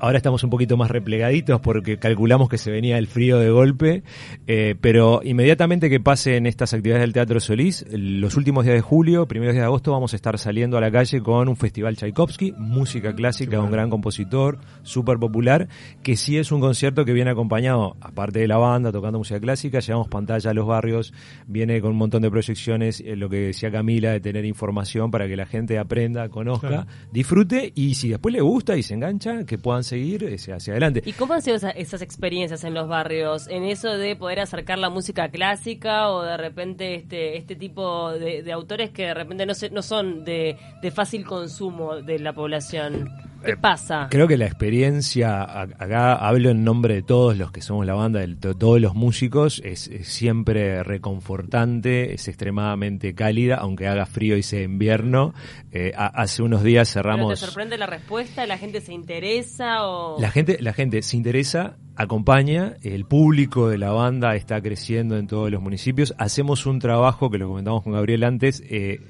Ahora 0.00 0.16
estamos 0.16 0.42
un 0.44 0.48
poquito 0.50 0.78
más 0.78 0.90
replegaditos 0.90 1.60
porque 1.60 1.98
calculamos 1.98 2.48
que 2.48 2.56
se 2.56 2.70
venía 2.70 2.96
el 2.96 3.06
frío 3.06 3.38
de 3.38 3.50
golpe, 3.50 4.02
eh, 4.46 4.74
pero 4.80 5.20
inmediatamente 5.22 5.90
que 5.90 6.00
pasen 6.00 6.46
estas 6.46 6.72
actividades 6.72 7.02
del 7.02 7.12
Teatro 7.12 7.38
Solís, 7.38 7.84
los 7.92 8.34
últimos 8.38 8.64
días 8.64 8.76
de 8.76 8.80
julio, 8.80 9.28
primeros 9.28 9.54
días 9.54 9.62
de 9.62 9.66
agosto, 9.66 9.92
vamos 9.92 10.14
a 10.14 10.16
estar 10.16 10.38
saliendo 10.38 10.78
a 10.78 10.80
la 10.80 10.90
calle 10.90 11.20
con 11.20 11.48
un 11.48 11.56
festival 11.56 11.96
Tchaikovsky, 11.96 12.52
música 12.56 13.14
clásica, 13.14 13.60
un 13.60 13.70
gran 13.70 13.90
compositor, 13.90 14.58
súper 14.82 15.18
popular, 15.18 15.68
que 16.02 16.16
sí 16.16 16.38
es 16.38 16.50
un 16.50 16.60
concierto 16.60 17.04
que 17.04 17.12
viene 17.12 17.30
acompañado, 17.30 17.96
aparte 18.00 18.38
de 18.38 18.48
la 18.48 18.56
banda 18.56 18.92
tocando 18.92 19.18
música 19.18 19.38
clásica, 19.38 19.80
llevamos 19.80 20.08
pantalla 20.08 20.50
a 20.50 20.54
los 20.54 20.66
barrios, 20.66 21.12
viene 21.46 21.78
con 21.82 21.90
un 21.90 21.98
montón 21.98 22.22
de 22.22 22.30
proyecciones, 22.30 23.00
eh, 23.00 23.16
lo 23.16 23.28
que 23.28 23.36
decía 23.36 23.70
Camila, 23.70 24.12
de 24.12 24.20
tener 24.20 24.46
información 24.46 25.10
para 25.10 25.28
que 25.28 25.36
la 25.36 25.44
gente 25.44 25.78
aprenda, 25.78 26.30
conozca, 26.30 26.68
Claro. 26.68 26.86
disfrute 27.12 27.70
y 27.74 27.96
si 27.96 28.08
después 28.08 28.32
le 28.34 28.40
gusta 28.40 28.78
y 28.78 28.82
se 28.82 28.94
engancha, 28.94 29.44
que 29.44 29.58
puedan 29.58 29.84
seguir 29.90 30.24
ese, 30.24 30.52
hacia 30.52 30.72
adelante. 30.72 31.02
¿Y 31.04 31.12
cómo 31.12 31.34
han 31.34 31.42
sido 31.42 31.56
esa- 31.56 31.70
esas 31.70 32.00
experiencias 32.02 32.64
en 32.64 32.72
los 32.74 32.88
barrios? 32.88 33.46
En 33.48 33.64
eso 33.64 33.96
de 33.98 34.16
poder 34.16 34.40
acercar 34.40 34.78
la 34.78 34.88
música 34.90 35.28
clásica 35.28 36.10
o 36.10 36.22
de 36.22 36.36
repente 36.36 36.94
este 36.94 37.36
este 37.36 37.54
tipo 37.56 38.10
de, 38.12 38.42
de 38.42 38.52
autores 38.52 38.90
que 38.90 39.06
de 39.06 39.14
repente 39.14 39.44
no, 39.46 39.54
se- 39.54 39.70
no 39.70 39.82
son 39.82 40.24
de, 40.24 40.56
de 40.82 40.90
fácil 40.90 41.24
consumo 41.26 41.96
de 41.96 42.18
la 42.18 42.32
población. 42.32 43.08
¿Qué 43.44 43.52
Eh, 43.52 43.56
pasa? 43.56 44.08
Creo 44.10 44.28
que 44.28 44.36
la 44.36 44.46
experiencia, 44.46 45.42
acá 45.62 46.14
hablo 46.14 46.50
en 46.50 46.64
nombre 46.64 46.94
de 46.94 47.02
todos 47.02 47.36
los 47.36 47.52
que 47.52 47.62
somos 47.62 47.86
la 47.86 47.94
banda, 47.94 48.20
de 48.20 48.34
to- 48.36 48.54
todos 48.56 48.80
los 48.80 48.94
músicos, 48.94 49.60
es, 49.64 49.88
es 49.88 50.08
siempre 50.08 50.82
reconfortante, 50.82 52.14
es 52.14 52.28
extremadamente 52.28 53.14
cálida, 53.14 53.56
aunque 53.56 53.86
haga 53.88 54.06
frío 54.06 54.36
y 54.36 54.42
sea 54.42 54.62
invierno. 54.62 55.32
Eh, 55.72 55.92
a- 55.96 56.06
hace 56.06 56.42
unos 56.42 56.62
días 56.62 56.92
¿Pero 56.92 57.02
cerramos... 57.04 57.40
¿Te 57.40 57.46
sorprende 57.46 57.78
la 57.78 57.86
respuesta? 57.86 58.46
¿La 58.46 58.58
gente 58.58 58.80
se 58.80 58.92
interesa? 58.92 59.86
O... 59.88 60.20
La 60.20 60.30
gente, 60.30 60.58
la 60.60 60.72
gente 60.72 61.02
se 61.02 61.16
interesa, 61.16 61.76
acompaña, 61.96 62.76
el 62.82 63.04
público 63.04 63.68
de 63.68 63.78
la 63.78 63.90
banda 63.92 64.34
está 64.34 64.60
creciendo 64.60 65.16
en 65.16 65.26
todos 65.26 65.50
los 65.50 65.60
municipios. 65.62 66.14
Hacemos 66.18 66.66
un 66.66 66.78
trabajo 66.78 67.30
que 67.30 67.38
lo 67.38 67.48
comentamos 67.48 67.82
con 67.82 67.92
Gabriel 67.92 68.24
antes, 68.24 68.62
eh, 68.68 69.00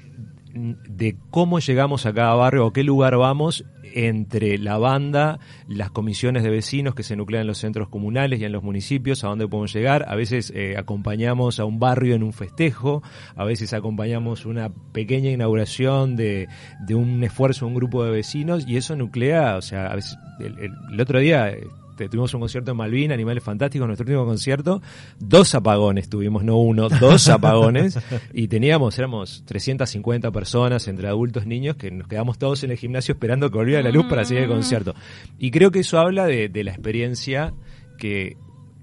de 0.53 1.15
cómo 1.29 1.59
llegamos 1.59 2.05
a 2.05 2.13
cada 2.13 2.33
barrio 2.35 2.65
o 2.67 2.73
qué 2.73 2.83
lugar 2.83 3.17
vamos 3.17 3.65
entre 3.93 4.57
la 4.57 4.77
banda, 4.77 5.39
las 5.67 5.91
comisiones 5.91 6.43
de 6.43 6.49
vecinos 6.49 6.95
que 6.95 7.03
se 7.03 7.15
nuclean 7.15 7.41
en 7.41 7.47
los 7.47 7.57
centros 7.57 7.89
comunales 7.89 8.39
y 8.39 8.45
en 8.45 8.51
los 8.53 8.63
municipios, 8.63 9.23
a 9.23 9.27
dónde 9.27 9.47
podemos 9.47 9.73
llegar. 9.73 10.05
A 10.07 10.15
veces 10.15 10.51
eh, 10.55 10.75
acompañamos 10.77 11.59
a 11.59 11.65
un 11.65 11.79
barrio 11.79 12.15
en 12.15 12.23
un 12.23 12.31
festejo, 12.33 13.03
a 13.35 13.43
veces 13.43 13.73
acompañamos 13.73 14.45
una 14.45 14.69
pequeña 14.93 15.29
inauguración 15.31 16.15
de, 16.15 16.47
de 16.85 16.95
un 16.95 17.23
esfuerzo 17.23 17.67
un 17.67 17.75
grupo 17.75 18.03
de 18.05 18.11
vecinos 18.11 18.65
y 18.67 18.77
eso 18.77 18.95
nuclea, 18.95 19.57
o 19.57 19.61
sea, 19.61 19.87
a 19.87 19.95
veces, 19.95 20.17
el, 20.39 20.57
el- 20.59 20.71
el 20.93 21.01
otro 21.01 21.19
día 21.19 21.49
eh, 21.51 21.67
este, 22.01 22.09
tuvimos 22.09 22.33
un 22.33 22.39
concierto 22.39 22.71
en 22.71 22.77
Malvin, 22.77 23.11
Animales 23.11 23.43
Fantásticos, 23.43 23.87
nuestro 23.87 24.05
último 24.05 24.25
concierto, 24.25 24.81
dos 25.19 25.53
apagones 25.53 26.09
tuvimos, 26.09 26.43
no 26.43 26.57
uno, 26.57 26.89
dos 26.89 27.27
apagones, 27.29 27.99
y 28.33 28.47
teníamos, 28.47 28.97
éramos 28.97 29.43
350 29.45 30.31
personas, 30.31 30.87
entre 30.87 31.07
adultos, 31.07 31.45
niños, 31.45 31.75
que 31.75 31.91
nos 31.91 32.07
quedamos 32.07 32.39
todos 32.39 32.63
en 32.63 32.71
el 32.71 32.77
gimnasio 32.77 33.13
esperando 33.13 33.51
que 33.51 33.57
volviera 33.57 33.83
la 33.83 33.91
luz 33.91 34.05
para 34.07 34.25
seguir 34.25 34.43
el 34.43 34.49
concierto. 34.49 34.95
Y 35.37 35.51
creo 35.51 35.71
que 35.71 35.79
eso 35.79 35.99
habla 35.99 36.25
de, 36.25 36.49
de 36.49 36.63
la 36.63 36.71
experiencia 36.71 37.53
que 37.97 38.37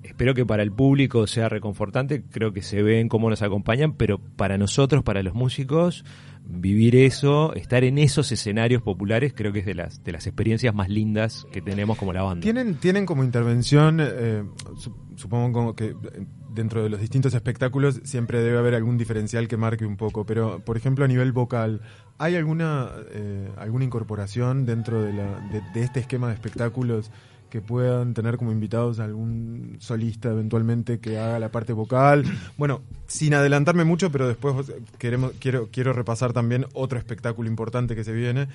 espero 0.04 0.34
que 0.34 0.46
para 0.46 0.62
el 0.62 0.72
público 0.72 1.26
sea 1.26 1.48
reconfortante, 1.48 2.22
creo 2.30 2.52
que 2.52 2.62
se 2.62 2.82
ven 2.82 3.08
cómo 3.08 3.30
nos 3.30 3.42
acompañan, 3.42 3.94
pero 3.94 4.18
para 4.18 4.58
nosotros, 4.58 5.02
para 5.02 5.22
los 5.22 5.34
músicos, 5.34 6.04
vivir 6.50 6.96
eso, 6.96 7.54
estar 7.54 7.84
en 7.84 7.98
esos 7.98 8.32
escenarios 8.32 8.80
populares, 8.82 9.34
creo 9.36 9.52
que 9.52 9.58
es 9.60 9.66
de 9.66 9.74
las, 9.74 10.02
de 10.02 10.12
las 10.12 10.26
experiencias 10.26 10.74
más 10.74 10.88
lindas 10.88 11.46
que 11.52 11.60
tenemos 11.60 11.98
como 11.98 12.12
la 12.14 12.22
banda. 12.22 12.42
Tienen, 12.42 12.76
tienen 12.76 13.04
como 13.04 13.22
intervención, 13.22 13.98
eh, 14.00 14.42
su- 14.78 14.94
supongo 15.16 15.52
como 15.52 15.76
que 15.76 15.94
dentro 16.54 16.82
de 16.82 16.88
los 16.88 17.00
distintos 17.00 17.34
espectáculos 17.34 18.00
siempre 18.02 18.40
debe 18.42 18.56
haber 18.58 18.74
algún 18.74 18.96
diferencial 18.96 19.46
que 19.46 19.56
marque 19.58 19.84
un 19.84 19.96
poco, 19.98 20.24
pero 20.24 20.60
por 20.64 20.76
ejemplo 20.78 21.04
a 21.04 21.08
nivel 21.08 21.32
vocal, 21.32 21.82
¿hay 22.16 22.34
alguna, 22.34 22.88
eh, 23.12 23.50
alguna 23.58 23.84
incorporación 23.84 24.64
dentro 24.64 25.02
de, 25.02 25.12
la, 25.12 25.38
de, 25.52 25.60
de 25.74 25.82
este 25.84 26.00
esquema 26.00 26.28
de 26.28 26.34
espectáculos 26.34 27.10
que 27.50 27.60
puedan 27.60 28.12
tener 28.14 28.36
como 28.38 28.52
invitados 28.52 29.00
a 29.00 29.04
algún 29.04 29.76
solista 29.80 30.30
eventualmente 30.30 30.98
que 30.98 31.18
haga 31.18 31.38
la 31.38 31.50
parte 31.50 31.72
vocal? 31.74 32.24
Bueno, 32.56 32.80
sin 33.08 33.34
adelantarme 33.34 33.82
mucho, 33.84 34.12
pero 34.12 34.28
después 34.28 34.54
vos- 34.54 34.72
queremos, 34.98 35.32
quiero, 35.40 35.68
quiero 35.72 35.92
repasar 35.92 36.32
también 36.32 36.66
otro 36.74 36.98
espectáculo 36.98 37.48
importante 37.48 37.96
que 37.96 38.04
se 38.04 38.12
viene, 38.12 38.46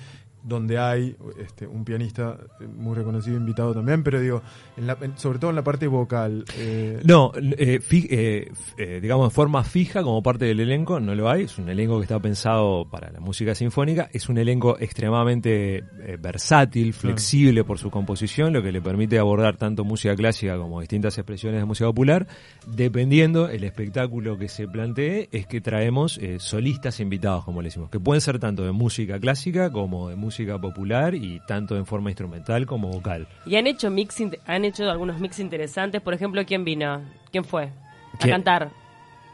donde 0.42 0.78
hay 0.78 1.16
este, 1.38 1.66
un 1.66 1.84
pianista 1.84 2.38
eh, 2.60 2.66
muy 2.66 2.94
reconocido 2.94 3.36
invitado 3.36 3.74
también, 3.74 4.02
pero 4.02 4.20
digo, 4.20 4.42
en 4.76 4.86
la- 4.86 4.96
sobre 5.16 5.38
todo 5.38 5.50
en 5.50 5.56
la 5.56 5.64
parte 5.64 5.86
vocal. 5.88 6.44
eh, 6.56 7.00
No, 7.04 7.32
eh, 7.34 7.80
fi- 7.80 8.06
eh, 8.10 8.50
eh, 8.78 9.00
digamos, 9.02 9.28
de 9.30 9.34
forma 9.34 9.64
fija 9.64 10.02
como 10.02 10.22
parte 10.22 10.44
del 10.44 10.60
elenco, 10.60 11.00
no 11.00 11.14
lo 11.14 11.28
hay. 11.28 11.42
Es 11.44 11.58
un 11.58 11.68
elenco 11.68 11.96
que 11.98 12.04
está 12.04 12.18
pensado 12.20 12.84
para 12.90 13.10
la 13.10 13.20
música 13.20 13.54
sinfónica. 13.54 14.08
Es 14.12 14.28
un 14.28 14.38
elenco 14.38 14.76
extremadamente 14.78 15.78
eh, 15.78 16.18
versátil, 16.20 16.92
flexible 16.94 17.64
por 17.64 17.78
su 17.78 17.90
composición, 17.90 18.52
lo 18.52 18.62
que 18.62 18.70
le 18.70 18.80
permite 18.82 19.18
abordar 19.18 19.56
tanto 19.56 19.82
música 19.84 20.14
clásica 20.14 20.56
como 20.58 20.80
distintas 20.80 21.16
expresiones 21.18 21.60
de 21.60 21.64
música 21.64 21.86
popular. 21.88 22.26
Dependiendo 22.66 23.48
el 23.48 23.64
espectáculo 23.64 24.36
que 24.38 24.43
se 24.48 24.68
plantee, 24.68 25.28
es 25.32 25.46
que 25.46 25.60
traemos 25.60 26.18
eh, 26.18 26.38
solistas 26.38 27.00
invitados, 27.00 27.44
como 27.44 27.62
le 27.62 27.68
decimos, 27.68 27.90
que 27.90 28.00
pueden 28.00 28.20
ser 28.20 28.38
tanto 28.38 28.64
de 28.64 28.72
música 28.72 29.18
clásica 29.18 29.70
como 29.70 30.08
de 30.08 30.16
música 30.16 30.58
popular 30.58 31.14
y 31.14 31.40
tanto 31.46 31.76
en 31.76 31.86
forma 31.86 32.10
instrumental 32.10 32.66
como 32.66 32.90
vocal. 32.90 33.26
Y 33.46 33.56
han 33.56 33.66
hecho 33.66 33.90
mix, 33.90 34.22
han 34.46 34.64
hecho 34.64 34.90
algunos 34.90 35.20
mix 35.20 35.38
interesantes. 35.38 36.00
Por 36.00 36.14
ejemplo, 36.14 36.44
¿quién 36.46 36.64
vino? 36.64 37.02
¿Quién 37.30 37.44
fue? 37.44 37.64
A 37.64 38.18
¿Quién? 38.18 38.32
cantar. 38.32 38.83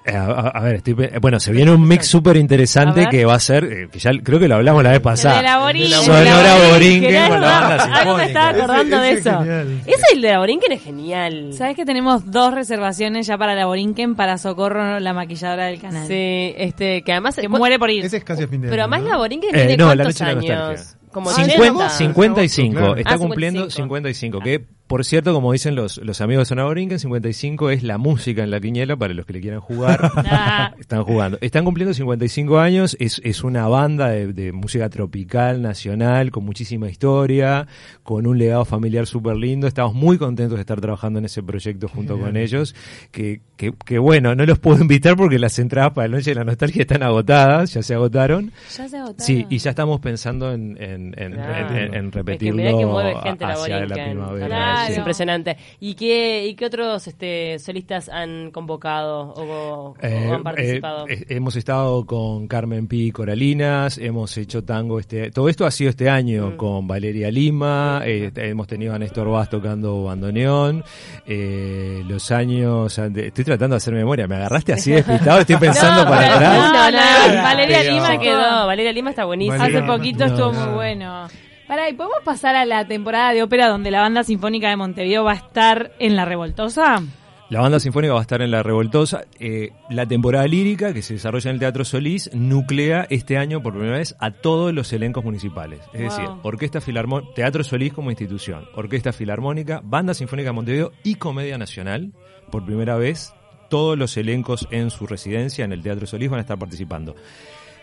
Eh, 0.02 0.16
A, 0.16 0.61
ver, 0.62 0.76
estoy 0.76 0.95
bueno, 1.21 1.38
se 1.38 1.52
viene 1.52 1.71
un 1.73 1.87
mix 1.87 2.07
súper 2.07 2.37
interesante 2.38 3.07
que 3.11 3.26
va 3.26 3.35
a 3.35 3.40
ser, 3.40 3.64
eh, 3.64 3.88
que 3.92 3.99
ya 3.99 4.11
creo 4.25 4.38
que 4.40 4.49
lo 4.49 4.54
hablamos 4.54 4.83
la 4.83 4.92
vez 4.92 5.00
pasada. 5.00 5.37
de 5.37 5.42
la 5.42 5.59
Borinquen. 5.59 5.92
Sonora 6.02 6.57
Borinquen 6.73 7.28
con 7.28 7.40
la 7.40 7.61
banda 7.61 8.14
me 8.16 8.25
estaba 8.25 8.49
acordando 8.49 8.97
Ese- 8.97 9.04
de 9.04 9.11
ese 9.12 9.28
eso. 9.28 9.38
genial. 9.40 9.80
Ese 9.87 10.04
el 10.14 10.23
de 10.23 10.30
la 10.33 10.38
Borinquen 10.38 10.73
es 10.73 10.83
genial. 10.83 11.52
¿Sabes 11.52 11.76
que 11.76 11.85
tenemos 11.85 12.30
dos 12.30 12.54
reservaciones 12.54 13.26
ya 13.26 13.37
para 13.37 13.54
la 13.54 13.66
Borinquen 13.66 14.14
para 14.16 14.38
Socorro, 14.38 15.00
la 15.00 15.12
maquilladora 15.12 15.66
del 15.66 15.80
canal? 15.80 16.07
Sí, 16.09 16.54
este, 16.57 17.02
que 17.02 17.12
además... 17.12 17.37
Que 17.37 17.49
muere 17.49 17.78
por 17.78 17.90
ir. 17.90 18.02
ese 18.04 18.16
es 18.16 18.25
casi 18.25 18.45
a 18.45 18.49
fin 18.49 18.62
de 18.62 18.69
Pero 18.71 18.83
además 18.85 19.02
¿no? 19.02 19.09
la 19.11 19.16
Borinquen 19.19 19.50
Eh, 19.54 19.66
tiene 19.66 19.76
no, 19.76 19.95
la 19.95 20.04
cuántos 20.04 20.21
noche 20.21 20.25
de 20.25 20.33
la 20.35 20.40
años? 20.40 20.71
nostalgia. 20.71 20.97
Como 21.12 21.30
Cincuenta- 21.30 21.87
80. 21.87 21.90
55, 21.90 22.75
Claro. 22.78 22.97
está 22.97 23.11
Ah, 23.14 23.19
cumpliendo 23.19 23.71
55. 23.71 24.38
55, 24.38 24.40
que 24.40 24.64
por 24.90 25.04
cierto, 25.04 25.32
como 25.32 25.52
dicen 25.52 25.76
los, 25.76 25.99
los 25.99 26.20
amigos 26.20 26.42
de 26.42 26.47
Sonora 26.47 26.66
Borinquen, 26.66 26.99
55 26.99 27.70
es 27.70 27.85
la 27.85 27.97
música 27.97 28.42
en 28.42 28.50
la 28.50 28.59
quiniela 28.61 28.97
para 28.97 29.14
los 29.14 29.25
que 29.25 29.35
le 29.35 29.40
quieran 29.40 29.61
jugar. 29.61 30.11
Están 30.80 31.04
jugando. 31.04 31.38
Están 31.40 31.64
cumpliendo 31.64 31.94
55 31.94 32.59
años, 32.59 32.97
es, 32.99 33.20
es 33.23 33.44
una 33.44 33.68
banda 33.68 34.09
de, 34.09 34.32
de 34.32 34.50
música 34.50 34.88
tropical, 34.90 35.62
nacional, 35.62 36.32
con 36.32 36.44
muchísima 36.44 36.90
historia, 36.90 37.68
con 38.02 38.26
un 38.26 38.37
legado 38.37 38.64
familiar 38.64 39.06
súper 39.06 39.37
lindo. 39.37 39.68
Estamos 39.68 39.94
muy 39.94 40.18
contentos 40.18 40.56
de 40.56 40.62
estar 40.62 40.80
trabajando 40.80 41.20
en 41.20 41.26
ese 41.26 41.40
proyecto 41.40 41.87
junto 41.87 42.18
con 42.18 42.37
ellos. 42.37 42.75
Que, 43.12 43.42
que, 43.56 43.73
que 43.85 43.99
bueno, 44.00 44.35
no 44.35 44.44
los 44.44 44.59
puedo 44.59 44.80
invitar 44.82 45.14
porque 45.16 45.38
las 45.38 45.56
entradas 45.61 45.92
para 45.92 46.09
la 46.09 46.16
Noche 46.16 46.32
de 46.32 46.35
la 46.35 46.44
Nostalgia 46.44 46.80
están 46.82 47.04
agotadas, 47.04 47.73
ya 47.75 47.82
se 47.85 47.94
agotaron. 47.94 48.50
Ya 48.76 48.88
se 48.88 48.97
agotaron. 48.97 49.20
Sí, 49.25 49.47
y 49.49 49.59
ya 49.59 49.70
estamos 49.70 50.00
pensando 50.00 50.52
en, 50.52 50.76
en, 50.82 51.14
en, 51.16 51.32
Claro. 51.35 51.76
en- 51.76 51.94
en 51.94 52.04
Es 52.06 52.11
que 52.11 52.18
repetirlo 52.18 52.56
mirá 52.56 52.70
que 52.76 52.87
mueve 52.87 53.14
gente 53.23 53.44
la 53.44 53.52
hacia 53.52 53.87
la 53.87 53.94
primavera. 53.94 54.79
Claro. 54.80 54.92
Es 54.92 54.99
impresionante. 54.99 55.56
¿Y 55.80 55.94
qué, 55.94 56.46
y 56.46 56.54
qué 56.54 56.66
otros 56.66 57.06
este, 57.06 57.58
solistas 57.58 58.08
han 58.08 58.50
convocado 58.50 59.32
o, 59.34 59.42
o 59.42 59.94
Eh, 60.02 60.30
han 60.32 60.42
participado? 60.42 61.06
eh, 61.08 61.14
eh, 61.20 61.25
hemos 61.30 61.56
estado 61.56 62.04
con 62.06 62.46
Carmen 62.49 62.87
Pi 62.87 63.06
y 63.06 63.10
Coralinas, 63.12 63.99
hemos 63.99 64.37
hecho 64.37 64.64
tango 64.64 64.99
este, 64.99 65.30
todo 65.30 65.49
esto 65.49 65.66
ha 65.66 65.70
sido 65.70 65.90
este 65.90 66.08
año 66.10 66.50
Mm. 66.50 66.56
con 66.56 66.87
Valeria 66.87 67.30
Lima, 67.30 68.02
eh, 68.04 68.30
hemos 68.37 68.66
tenido 68.66 68.94
a 68.94 68.99
Néstor 68.99 69.28
Vaz 69.30 69.49
tocando 69.50 70.04
bandoneón, 70.04 70.84
eh, 71.26 72.02
los 72.06 72.30
años, 72.30 72.99
estoy 72.99 73.44
tratando 73.44 73.75
de 73.75 73.78
hacer 73.78 73.94
memoria, 73.94 74.26
me 74.26 74.37
agarraste 74.37 74.72
así 74.72 74.90
despistado, 74.92 75.40
estoy 75.40 75.56
pensando 75.56 76.04
No, 76.04 76.10
para 76.10 76.34
atrás. 76.34 76.72
no, 76.72 76.90
no, 76.90 77.37
no, 77.37 77.42
Valeria 77.42 77.78
Pero- 77.80 77.92
Lima 77.94 78.18
quedó. 78.18 78.66
Valeria 78.66 78.92
Lima 78.92 79.10
está 79.10 79.25
buenísima. 79.25 79.64
Hace 79.64 79.82
poquito 79.82 80.26
No, 80.26 80.26
estuvo 80.26 80.52
no. 80.52 80.66
muy 80.66 80.75
bueno. 80.75 81.28
Pará, 81.70 81.88
¿y 81.88 81.92
podemos 81.92 82.18
pasar 82.24 82.56
a 82.56 82.64
la 82.64 82.84
temporada 82.88 83.32
de 83.32 83.44
ópera 83.44 83.68
donde 83.68 83.92
la 83.92 84.00
Banda 84.00 84.24
Sinfónica 84.24 84.68
de 84.70 84.74
Montevideo 84.74 85.22
va 85.22 85.30
a 85.30 85.36
estar 85.36 85.92
en 86.00 86.16
La 86.16 86.24
Revoltosa? 86.24 87.00
La 87.48 87.60
banda 87.60 87.78
sinfónica 87.78 88.12
va 88.12 88.18
a 88.18 88.22
estar 88.22 88.42
en 88.42 88.50
La 88.50 88.64
Revoltosa. 88.64 89.22
Eh, 89.38 89.70
la 89.88 90.04
temporada 90.04 90.48
lírica, 90.48 90.92
que 90.92 91.00
se 91.00 91.14
desarrolla 91.14 91.48
en 91.48 91.54
el 91.54 91.60
Teatro 91.60 91.84
Solís, 91.84 92.28
nuclea 92.34 93.06
este 93.08 93.38
año 93.38 93.62
por 93.62 93.74
primera 93.74 93.98
vez 93.98 94.16
a 94.18 94.32
todos 94.32 94.74
los 94.74 94.92
elencos 94.92 95.22
municipales. 95.22 95.78
Es 95.92 96.00
Wow. 96.00 96.10
decir, 96.10 96.28
Orquesta 96.42 96.80
Filarmónica, 96.80 97.34
Teatro 97.34 97.62
Solís 97.62 97.92
como 97.92 98.10
institución, 98.10 98.64
Orquesta 98.74 99.12
Filarmónica, 99.12 99.80
Banda 99.84 100.12
Sinfónica 100.12 100.48
de 100.48 100.52
Montevideo 100.54 100.90
y 101.04 101.14
Comedia 101.14 101.56
Nacional. 101.56 102.12
Por 102.50 102.64
primera 102.64 102.96
vez, 102.96 103.32
todos 103.68 103.96
los 103.96 104.16
elencos 104.16 104.66
en 104.72 104.90
su 104.90 105.06
residencia 105.06 105.64
en 105.64 105.70
el 105.72 105.84
Teatro 105.84 106.08
Solís 106.08 106.30
van 106.30 106.38
a 106.38 106.42
estar 106.42 106.58
participando. 106.58 107.14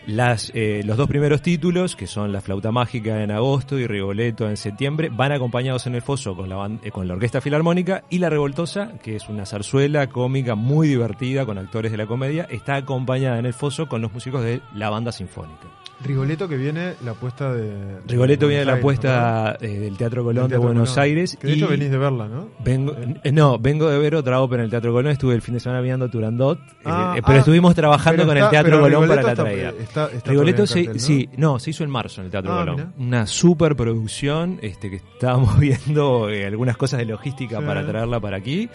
Las, 0.06 0.50
eh, 0.54 0.82
los 0.84 0.96
dos 0.96 1.08
primeros 1.08 1.42
títulos, 1.42 1.94
que 1.94 2.06
son 2.06 2.32
La 2.32 2.40
Flauta 2.40 2.72
Mágica 2.72 3.22
en 3.22 3.30
agosto 3.30 3.78
y 3.78 3.86
Rigoletto 3.86 4.48
en 4.48 4.56
septiembre, 4.56 5.10
van 5.10 5.32
acompañados 5.32 5.86
en 5.86 5.94
el 5.94 6.02
foso 6.02 6.34
con 6.34 6.48
la, 6.48 6.70
eh, 6.82 6.90
con 6.90 7.06
la 7.06 7.14
Orquesta 7.14 7.40
Filarmónica 7.40 8.04
y 8.08 8.18
La 8.18 8.30
Revoltosa, 8.30 8.92
que 9.02 9.16
es 9.16 9.28
una 9.28 9.44
zarzuela 9.44 10.08
cómica 10.08 10.54
muy 10.54 10.88
divertida 10.88 11.44
con 11.44 11.58
actores 11.58 11.92
de 11.92 11.98
la 11.98 12.06
comedia, 12.06 12.46
está 12.50 12.76
acompañada 12.76 13.38
en 13.38 13.46
el 13.46 13.54
foso 13.54 13.88
con 13.88 14.00
los 14.00 14.12
músicos 14.12 14.42
de 14.42 14.62
la 14.74 14.88
banda 14.88 15.12
sinfónica. 15.12 15.68
Rigoletto 16.04 16.48
que 16.48 16.56
viene 16.56 16.94
la 17.04 17.10
apuesta 17.10 17.52
de... 17.52 17.98
Rigoletto 18.06 18.46
viene 18.46 18.60
de 18.60 18.66
la 18.66 18.76
Buenos 18.76 19.04
Aires, 19.06 19.10
apuesta 19.56 19.56
eh, 19.66 19.78
del 19.80 19.96
Teatro. 19.96 20.22
Colón 20.24 20.44
Del 20.44 20.50
de 20.52 20.56
Buenos 20.58 20.90
Colón. 20.90 21.02
Aires. 21.04 21.36
Que 21.40 21.46
de 21.48 21.52
hecho 21.54 21.68
venís 21.68 21.90
de 21.90 21.98
verla, 21.98 22.28
¿no? 22.28 22.48
Vengo, 22.64 22.94
eh, 23.24 23.32
no, 23.32 23.58
vengo 23.58 23.88
de 23.90 23.98
ver 23.98 24.14
otra 24.14 24.40
ópera 24.40 24.62
en 24.62 24.66
el 24.66 24.70
Teatro 24.70 24.92
Colón. 24.92 25.10
Estuve 25.10 25.34
el 25.34 25.42
fin 25.42 25.54
de 25.54 25.60
semana 25.60 25.80
viendo 25.80 26.08
Turandot, 26.08 26.58
eh, 26.58 26.62
Ah, 26.84 27.14
eh, 27.16 27.22
pero 27.24 27.36
ah, 27.38 27.40
estuvimos 27.40 27.74
trabajando 27.74 28.22
pero 28.22 28.28
con 28.28 28.36
está- 28.36 28.46
el 28.46 28.50
Teatro 28.64 28.80
Colón 28.80 29.08
para 29.08 29.22
la 29.22 29.30
está- 29.32 29.42
traída. 29.44 29.72
está- 29.80 30.08
Rigoletto 30.24 30.66
se, 30.66 30.84
cartel, 30.84 30.94
¿no? 30.94 31.00
sí, 31.06 31.28
no, 31.36 31.58
se 31.58 31.70
hizo 31.70 31.82
en 31.84 31.90
marzo 31.90 32.20
en 32.20 32.26
el 32.26 32.30
Teatro 32.30 32.52
Ah, 32.54 32.58
Colón. 32.60 32.76
mirá. 32.76 32.92
Una 32.98 33.26
super 33.26 33.74
producción, 33.74 34.58
este, 34.62 34.90
que 34.90 34.96
estábamos 34.96 35.58
viendo 35.58 36.30
eh, 36.30 36.46
algunas 36.46 36.76
cosas 36.76 36.98
de 37.00 37.06
logística 37.06 37.58
Sí. 37.58 37.64
para 37.66 37.84
traerla 37.86 38.20
para 38.20 38.36
aquí. 38.36 38.68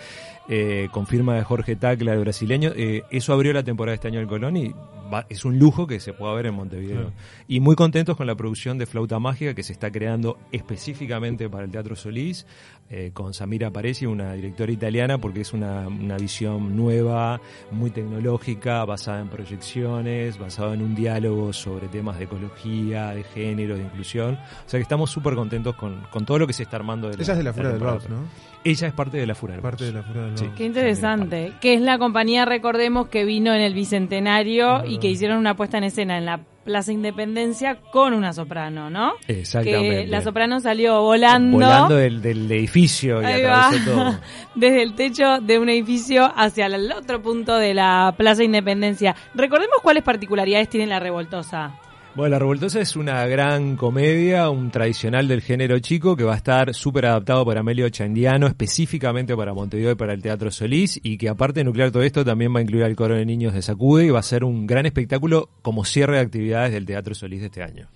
Eh, 0.50 0.89
con 0.92 1.08
firma 1.08 1.36
de 1.36 1.44
Jorge 1.46 1.77
Tacla, 1.77 2.12
de 2.12 2.18
brasileño. 2.18 2.72
Eh, 2.75 3.03
eso 3.12 3.32
abrió 3.32 3.53
la 3.53 3.63
temporada 3.63 3.92
de 3.94 3.96
este 3.96 4.10
año 4.10 4.20
del 4.20 4.27
Colón 4.27 4.58
y 4.58 4.75
va- 5.13 5.25
es 5.29 5.46
un 5.46 5.60
lujo 5.60 5.86
que 5.88 6.00
se 6.00 6.13
pueda 6.13 6.34
ver 6.34 6.48
en 6.48 6.55
Montevideo. 6.55 6.96
Claro. 6.96 7.13
Y 7.48 7.60
muy 7.60 7.75
contentos 7.75 8.17
con 8.17 8.25
la 8.27 8.36
producción 8.36 8.77
de 8.77 8.86
Flauta 8.86 9.20
Mágica 9.20 9.53
que 9.53 9.63
se 9.63 9.74
está 9.74 9.91
creando 9.91 10.38
específicamente 10.51 11.50
para 11.50 11.65
el 11.65 11.72
Teatro 11.72 11.96
Solís, 11.96 12.46
eh, 12.89 13.12
con 13.13 13.34
Samira 13.34 13.72
Paresi, 13.72 14.05
una 14.05 14.34
directora 14.34 14.72
italiana, 14.72 15.17
porque 15.17 15.41
es 15.41 15.53
una, 15.53 15.88
una 15.88 16.17
visión 16.17 16.75
nueva, 16.75 17.39
muy 17.72 17.91
tecnológica, 17.91 18.84
basada 18.86 19.22
en 19.22 19.29
proyecciones, 19.29 20.38
basada 20.38 20.74
en 20.74 20.82
un 20.82 20.96
diálogo 20.96 21.53
sobre 21.53 21.88
temas 21.88 22.17
de 22.17 22.25
ecología, 22.25 23.12
de 23.12 23.24
género, 23.24 23.75
de 23.77 23.84
inclusión. 23.84 24.36
O 24.36 24.70
sea 24.70 24.77
que 24.79 24.84
estamos 24.84 25.10
súper 25.12 25.36
contentos 25.36 25.75
con, 25.75 26.01
con 26.12 26.25
todo 26.25 26.39
lo 26.39 26.48
que 26.48 26.53
se 26.53 26.63
está 26.63 26.77
armando. 26.77 27.10
De 27.10 27.15
Ella 27.22 27.34
es 27.34 27.38
de 27.38 27.43
la 27.43 27.53
Furia 27.53 27.70
del. 27.72 27.79
Baus, 27.79 28.10
¿no? 28.10 28.17
Ella 28.65 28.88
es 28.88 28.93
parte 28.93 29.17
de 29.17 29.27
la 29.27 29.36
Fura 29.36 29.53
del 29.53 29.62
Parte 29.62 29.84
de 29.84 29.91
la 29.91 30.03
Furia 30.03 30.22
del 30.22 30.38
Sí. 30.38 30.46
Qué 30.55 30.63
interesante. 30.65 31.51
Que 31.60 31.74
es 31.74 31.82
la 31.82 31.98
compañía, 31.98 32.46
recordemos, 32.46 33.10
que 33.10 33.25
vino 33.25 33.53
en 33.53 33.60
el 33.62 33.74
Bicentenario 33.74 34.86
y 34.86 35.00
que 35.03 35.10
hicieron 35.10 35.38
una 35.38 35.55
puesta 35.55 35.77
en 35.77 35.83
escena 35.83 36.17
en 36.17 36.25
la 36.25 36.39
Plaza 36.63 36.93
Independencia 36.93 37.75
con 37.91 38.13
una 38.13 38.31
soprano, 38.31 38.89
¿no? 38.89 39.15
Exactamente. 39.27 40.05
Que 40.05 40.07
la 40.07 40.22
soprano 40.22 40.62
salió 40.62 41.01
volando. 41.01 41.57
Volando 41.57 41.95
del, 41.98 42.22
del 42.22 42.50
edificio 42.50 43.22
y 43.22 43.25
atravesó 43.25 43.91
todo. 43.91 44.19
Desde 44.55 44.81
el 44.81 44.95
techo 44.95 45.41
de 45.41 45.60
un 45.60 45.67
edificio 45.67 46.31
hacia 46.36 46.67
el 46.67 46.91
otro 46.93 47.22
punto 47.22 47.57
de 47.57 47.74
la 47.74 48.13
Plaza 48.17 48.45
Independencia. 48.45 49.13
Recordemos 49.36 49.77
cuáles 49.83 50.03
particularidades 50.03 50.69
tiene 50.69 50.88
la 50.88 51.01
revoltosa. 51.01 51.74
Bueno, 52.15 52.29
La 52.29 52.38
Revoltosa 52.38 52.79
es 52.79 52.96
una 52.96 53.25
gran 53.25 53.75
comedia, 53.75 54.51
un 54.51 54.70
tradicional 54.70 55.27
del 55.27 55.41
género 55.41 55.79
chico 55.79 56.15
que 56.15 56.24
va 56.24 56.34
a 56.34 56.38
estar 56.38 56.72
súper 56.75 57.08
adaptado 57.08 57.43
para 57.43 57.62
Amelio 57.62 57.89
Chandiano, 57.89 58.46
específicamente 58.46 59.36
para 59.36 59.55
Montevideo 59.55 59.93
y 59.93 59.96
para 59.96 60.13
el 60.13 60.22
Teatro 60.22 60.51
Solís, 60.51 61.00
y 61.01 61.17
que 61.17 61.27
aparte 61.27 61.62
de 61.62 61.63
nuclear 61.63 61.89
todo 61.89 62.03
esto 62.03 62.24
también 62.24 62.53
va 62.53 62.60
a 62.60 62.62
incluir 62.62 62.84
al 62.84 62.96
coro 62.96 63.15
de 63.15 63.25
niños 63.25 63.55
de 63.55 63.63
Sacude 63.63 64.05
y 64.05 64.10
va 64.12 64.20
a 64.20 64.24
ser 64.24 64.43
un 64.43 64.67
gran 64.67 64.86
espectáculo 64.86 65.50
como 65.63 65.86
cierre 65.86 66.17
de 66.17 66.22
actividades 66.22 66.72
del 66.72 66.86
Teatro 66.86 67.15
Solís 67.15 67.39
de 67.39 67.48
este 67.48 67.63
año. 67.63 67.88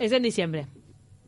Es 0.00 0.10
en 0.10 0.22
diciembre. 0.22 0.68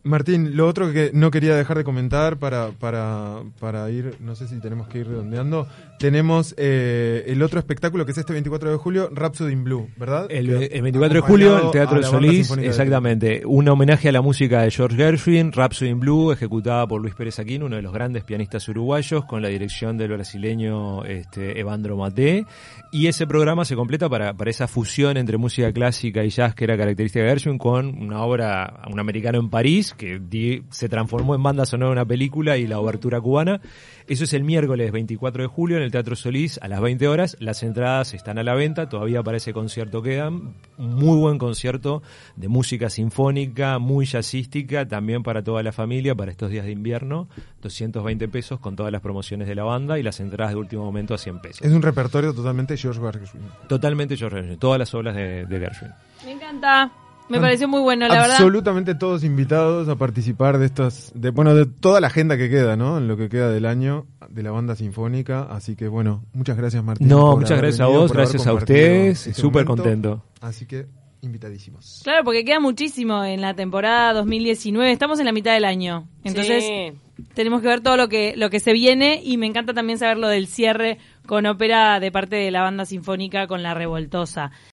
Martín, 0.09 0.57
lo 0.57 0.67
otro 0.67 0.93
que 0.93 1.11
no 1.13 1.31
quería 1.31 1.55
dejar 1.55 1.79
de 1.79 1.85
comentar 1.85 2.39
para, 2.39 2.71
para, 2.73 3.43
para 3.61 3.91
ir, 3.91 4.17
no 4.21 4.35
sé 4.35 4.49
si 4.49 4.61
tenemos 4.61 4.89
que 4.89 4.99
ir 4.99 5.09
redondeando, 5.09 5.67
tenemos 5.99 6.55
eh, 6.57 7.25
el 7.27 7.43
otro 7.43 7.59
espectáculo 7.59 8.05
que 8.05 8.13
es 8.13 8.19
este 8.19 8.33
24 8.33 8.71
de 8.71 8.77
julio, 8.77 9.11
Rhapsody 9.13 9.53
in 9.53 9.65
Blue, 9.65 9.89
¿verdad? 9.97 10.27
El, 10.31 10.47
Que 10.47 10.67
el 10.67 10.83
24 10.83 11.15
de 11.15 11.21
julio, 11.21 11.67
el 11.67 11.71
Teatro 11.71 12.03
Solís, 12.03 12.51
exactamente. 12.59 13.43
Un 13.45 13.69
homenaje 13.69 14.09
a 14.09 14.13
la 14.13 14.23
música 14.23 14.63
de 14.63 14.71
George 14.71 14.97
Gershwin, 14.97 15.53
Rhapsody 15.53 15.91
in 15.91 16.01
Blue, 16.01 16.33
ejecutada 16.33 16.87
por 16.87 17.01
Luis 17.01 17.15
Pérez 17.15 17.39
Aquino, 17.39 17.67
uno 17.67 17.77
de 17.77 17.83
los 17.83 17.93
grandes 17.93 18.25
pianistas 18.25 18.69
uruguayos, 18.69 19.25
con 19.25 19.43
la 19.43 19.49
dirección 19.49 19.99
del 19.99 20.13
brasileño 20.13 21.05
este, 21.05 21.59
Evandro 21.61 21.97
Mate. 21.97 22.47
Y 22.91 23.07
ese 23.07 23.27
programa 23.27 23.65
se 23.65 23.77
completa 23.77 24.09
para, 24.09 24.33
para 24.35 24.51
esa 24.51 24.67
fusión 24.67 25.17
entre 25.17 25.37
música 25.37 25.73
clásica 25.73 26.25
y 26.25 26.31
jazz 26.31 26.55
que 26.55 26.65
era 26.65 26.77
característica 26.77 27.23
de 27.23 27.31
Gershwin 27.31 27.59
con 27.59 27.87
una 28.03 28.23
obra, 28.23 28.83
un 28.91 28.99
americano 28.99 29.39
en 29.39 29.51
París, 29.51 29.95
que 29.99 30.19
di- 30.19 30.63
se 30.71 30.89
transformó 30.89 31.35
en 31.35 31.43
banda 31.43 31.67
sonora 31.67 31.89
de 31.91 31.93
una 31.93 32.05
película 32.07 32.57
y 32.57 32.67
la 32.67 32.79
obertura 32.79 33.21
cubana. 33.21 33.61
Eso 34.07 34.25
es 34.25 34.33
el 34.33 34.43
miércoles 34.43 34.91
24 34.91 35.43
de 35.43 35.49
julio 35.49 35.77
en 35.77 35.83
el 35.83 35.91
Teatro 35.91 36.17
Solís 36.17 36.59
a 36.63 36.69
las 36.69 36.81
20 36.81 37.07
horas. 37.09 37.37
Las 37.41 37.63
entradas 37.63 38.15
están 38.15 38.39
a 38.39 38.43
la 38.43 38.55
venta, 38.55 38.89
todavía 38.89 39.23
para 39.23 39.37
ese 39.37 39.53
concierto 39.53 40.01
quedan. 40.01 40.55
Un 40.79 40.95
muy 40.95 41.19
buen 41.19 41.37
concierto 41.37 42.03
de 42.37 42.49
música 42.49 42.89
sinfónica, 42.89 43.79
muy 43.79 44.07
jazzística, 44.07 44.89
también 44.89 45.23
para 45.23 45.43
toda 45.45 45.63
la 45.63 45.73
familia, 45.73 46.15
para 46.15 46.31
estos 46.31 46.51
días 46.51 46.65
de 46.65 46.73
invierno. 46.73 47.29
220 47.61 48.29
pesos 48.29 48.61
con 48.61 48.77
todas 48.77 48.91
las 48.93 49.03
promociones 49.03 49.47
de 49.49 49.55
la 49.55 49.65
banda 49.65 49.99
y 49.99 50.03
las 50.03 50.21
entradas 50.21 50.55
de 50.55 50.61
último 50.61 50.85
momento 50.85 51.13
a 51.13 51.19
100 51.19 51.41
pesos. 51.41 51.63
Es 51.67 51.73
un 51.73 51.83
repertorio 51.83 52.33
totalmente 52.33 52.77
George 52.79 53.01
Gershwin. 53.01 53.43
Totalmente 53.69 54.17
George 54.17 54.37
Gershwin, 54.37 54.59
todas 54.59 54.79
las 54.79 54.95
obras 54.95 55.15
de, 55.17 55.45
de 55.45 55.59
Gershwin. 55.59 55.91
Me 56.25 56.33
encanta. 56.33 56.91
Me 57.29 57.41
pareció 57.41 57.69
muy 57.69 57.81
bueno, 57.81 58.09
la 58.09 58.15
verdad. 58.15 58.31
Absolutamente 58.33 58.95
todos 58.95 59.25
invitados 59.25 59.89
a 59.89 59.97
participar 59.97 60.59
de 60.59 60.67
estas, 60.67 61.13
de, 61.15 61.31
bueno, 61.31 61.55
de 61.55 61.67
toda 61.67 62.01
la 62.01 62.07
agenda 62.09 62.37
que 62.37 62.49
queda, 62.49 62.77
¿no? 62.77 62.99
En 62.99 63.09
lo 63.09 63.17
que 63.17 63.29
queda 63.29 63.51
del 63.51 63.67
año 63.67 64.07
de 64.29 64.43
la 64.43 64.51
banda 64.51 64.75
sinfónica. 64.77 65.43
Así 65.43 65.77
que 65.77 65.89
bueno, 65.89 66.25
muchas 66.33 66.57
gracias 66.57 66.83
Martín. 66.83 67.09
No, 67.09 67.37
muchas 67.37 67.59
gracias 67.59 67.81
a 67.81 67.87
vos, 67.87 68.13
gracias 68.13 68.47
a 68.47 68.53
ustedes, 68.55 69.27
este 69.27 69.41
súper 69.41 69.65
contento. 69.65 70.23
Así 70.41 70.67
que 70.67 70.87
invitadísimos. 71.21 72.01
Claro, 72.05 72.25
porque 72.25 72.45
queda 72.45 72.61
muchísimo 72.61 73.25
en 73.25 73.41
la 73.41 73.55
temporada 73.55 74.13
2019. 74.15 74.93
Estamos 74.93 75.19
en 75.19 75.27
la 75.27 75.33
mitad 75.33 75.53
del 75.53 75.65
año. 75.65 76.07
Entonces, 76.25 76.65
Sí. 76.65 77.25
tenemos 77.35 77.61
que 77.61 77.67
ver 77.69 77.81
todo 77.81 77.97
lo 77.97 78.09
que, 78.09 78.35
lo 78.37 78.51
que 78.51 78.61
se 78.61 78.73
viene 78.73 79.21
y 79.25 79.37
me 79.37 79.47
encanta 79.47 79.75
también 79.75 79.99
saber 79.99 80.17
lo 80.19 80.29
del 80.29 80.47
cierre 80.47 80.99
con 81.27 81.45
ópera 81.47 81.99
de 82.01 82.13
parte 82.13 82.37
de 82.37 82.51
la 82.51 82.63
banda 82.63 82.85
sinfónica 82.85 83.47
con 83.49 83.63
la 83.63 83.75
revoltosa. 83.75 84.51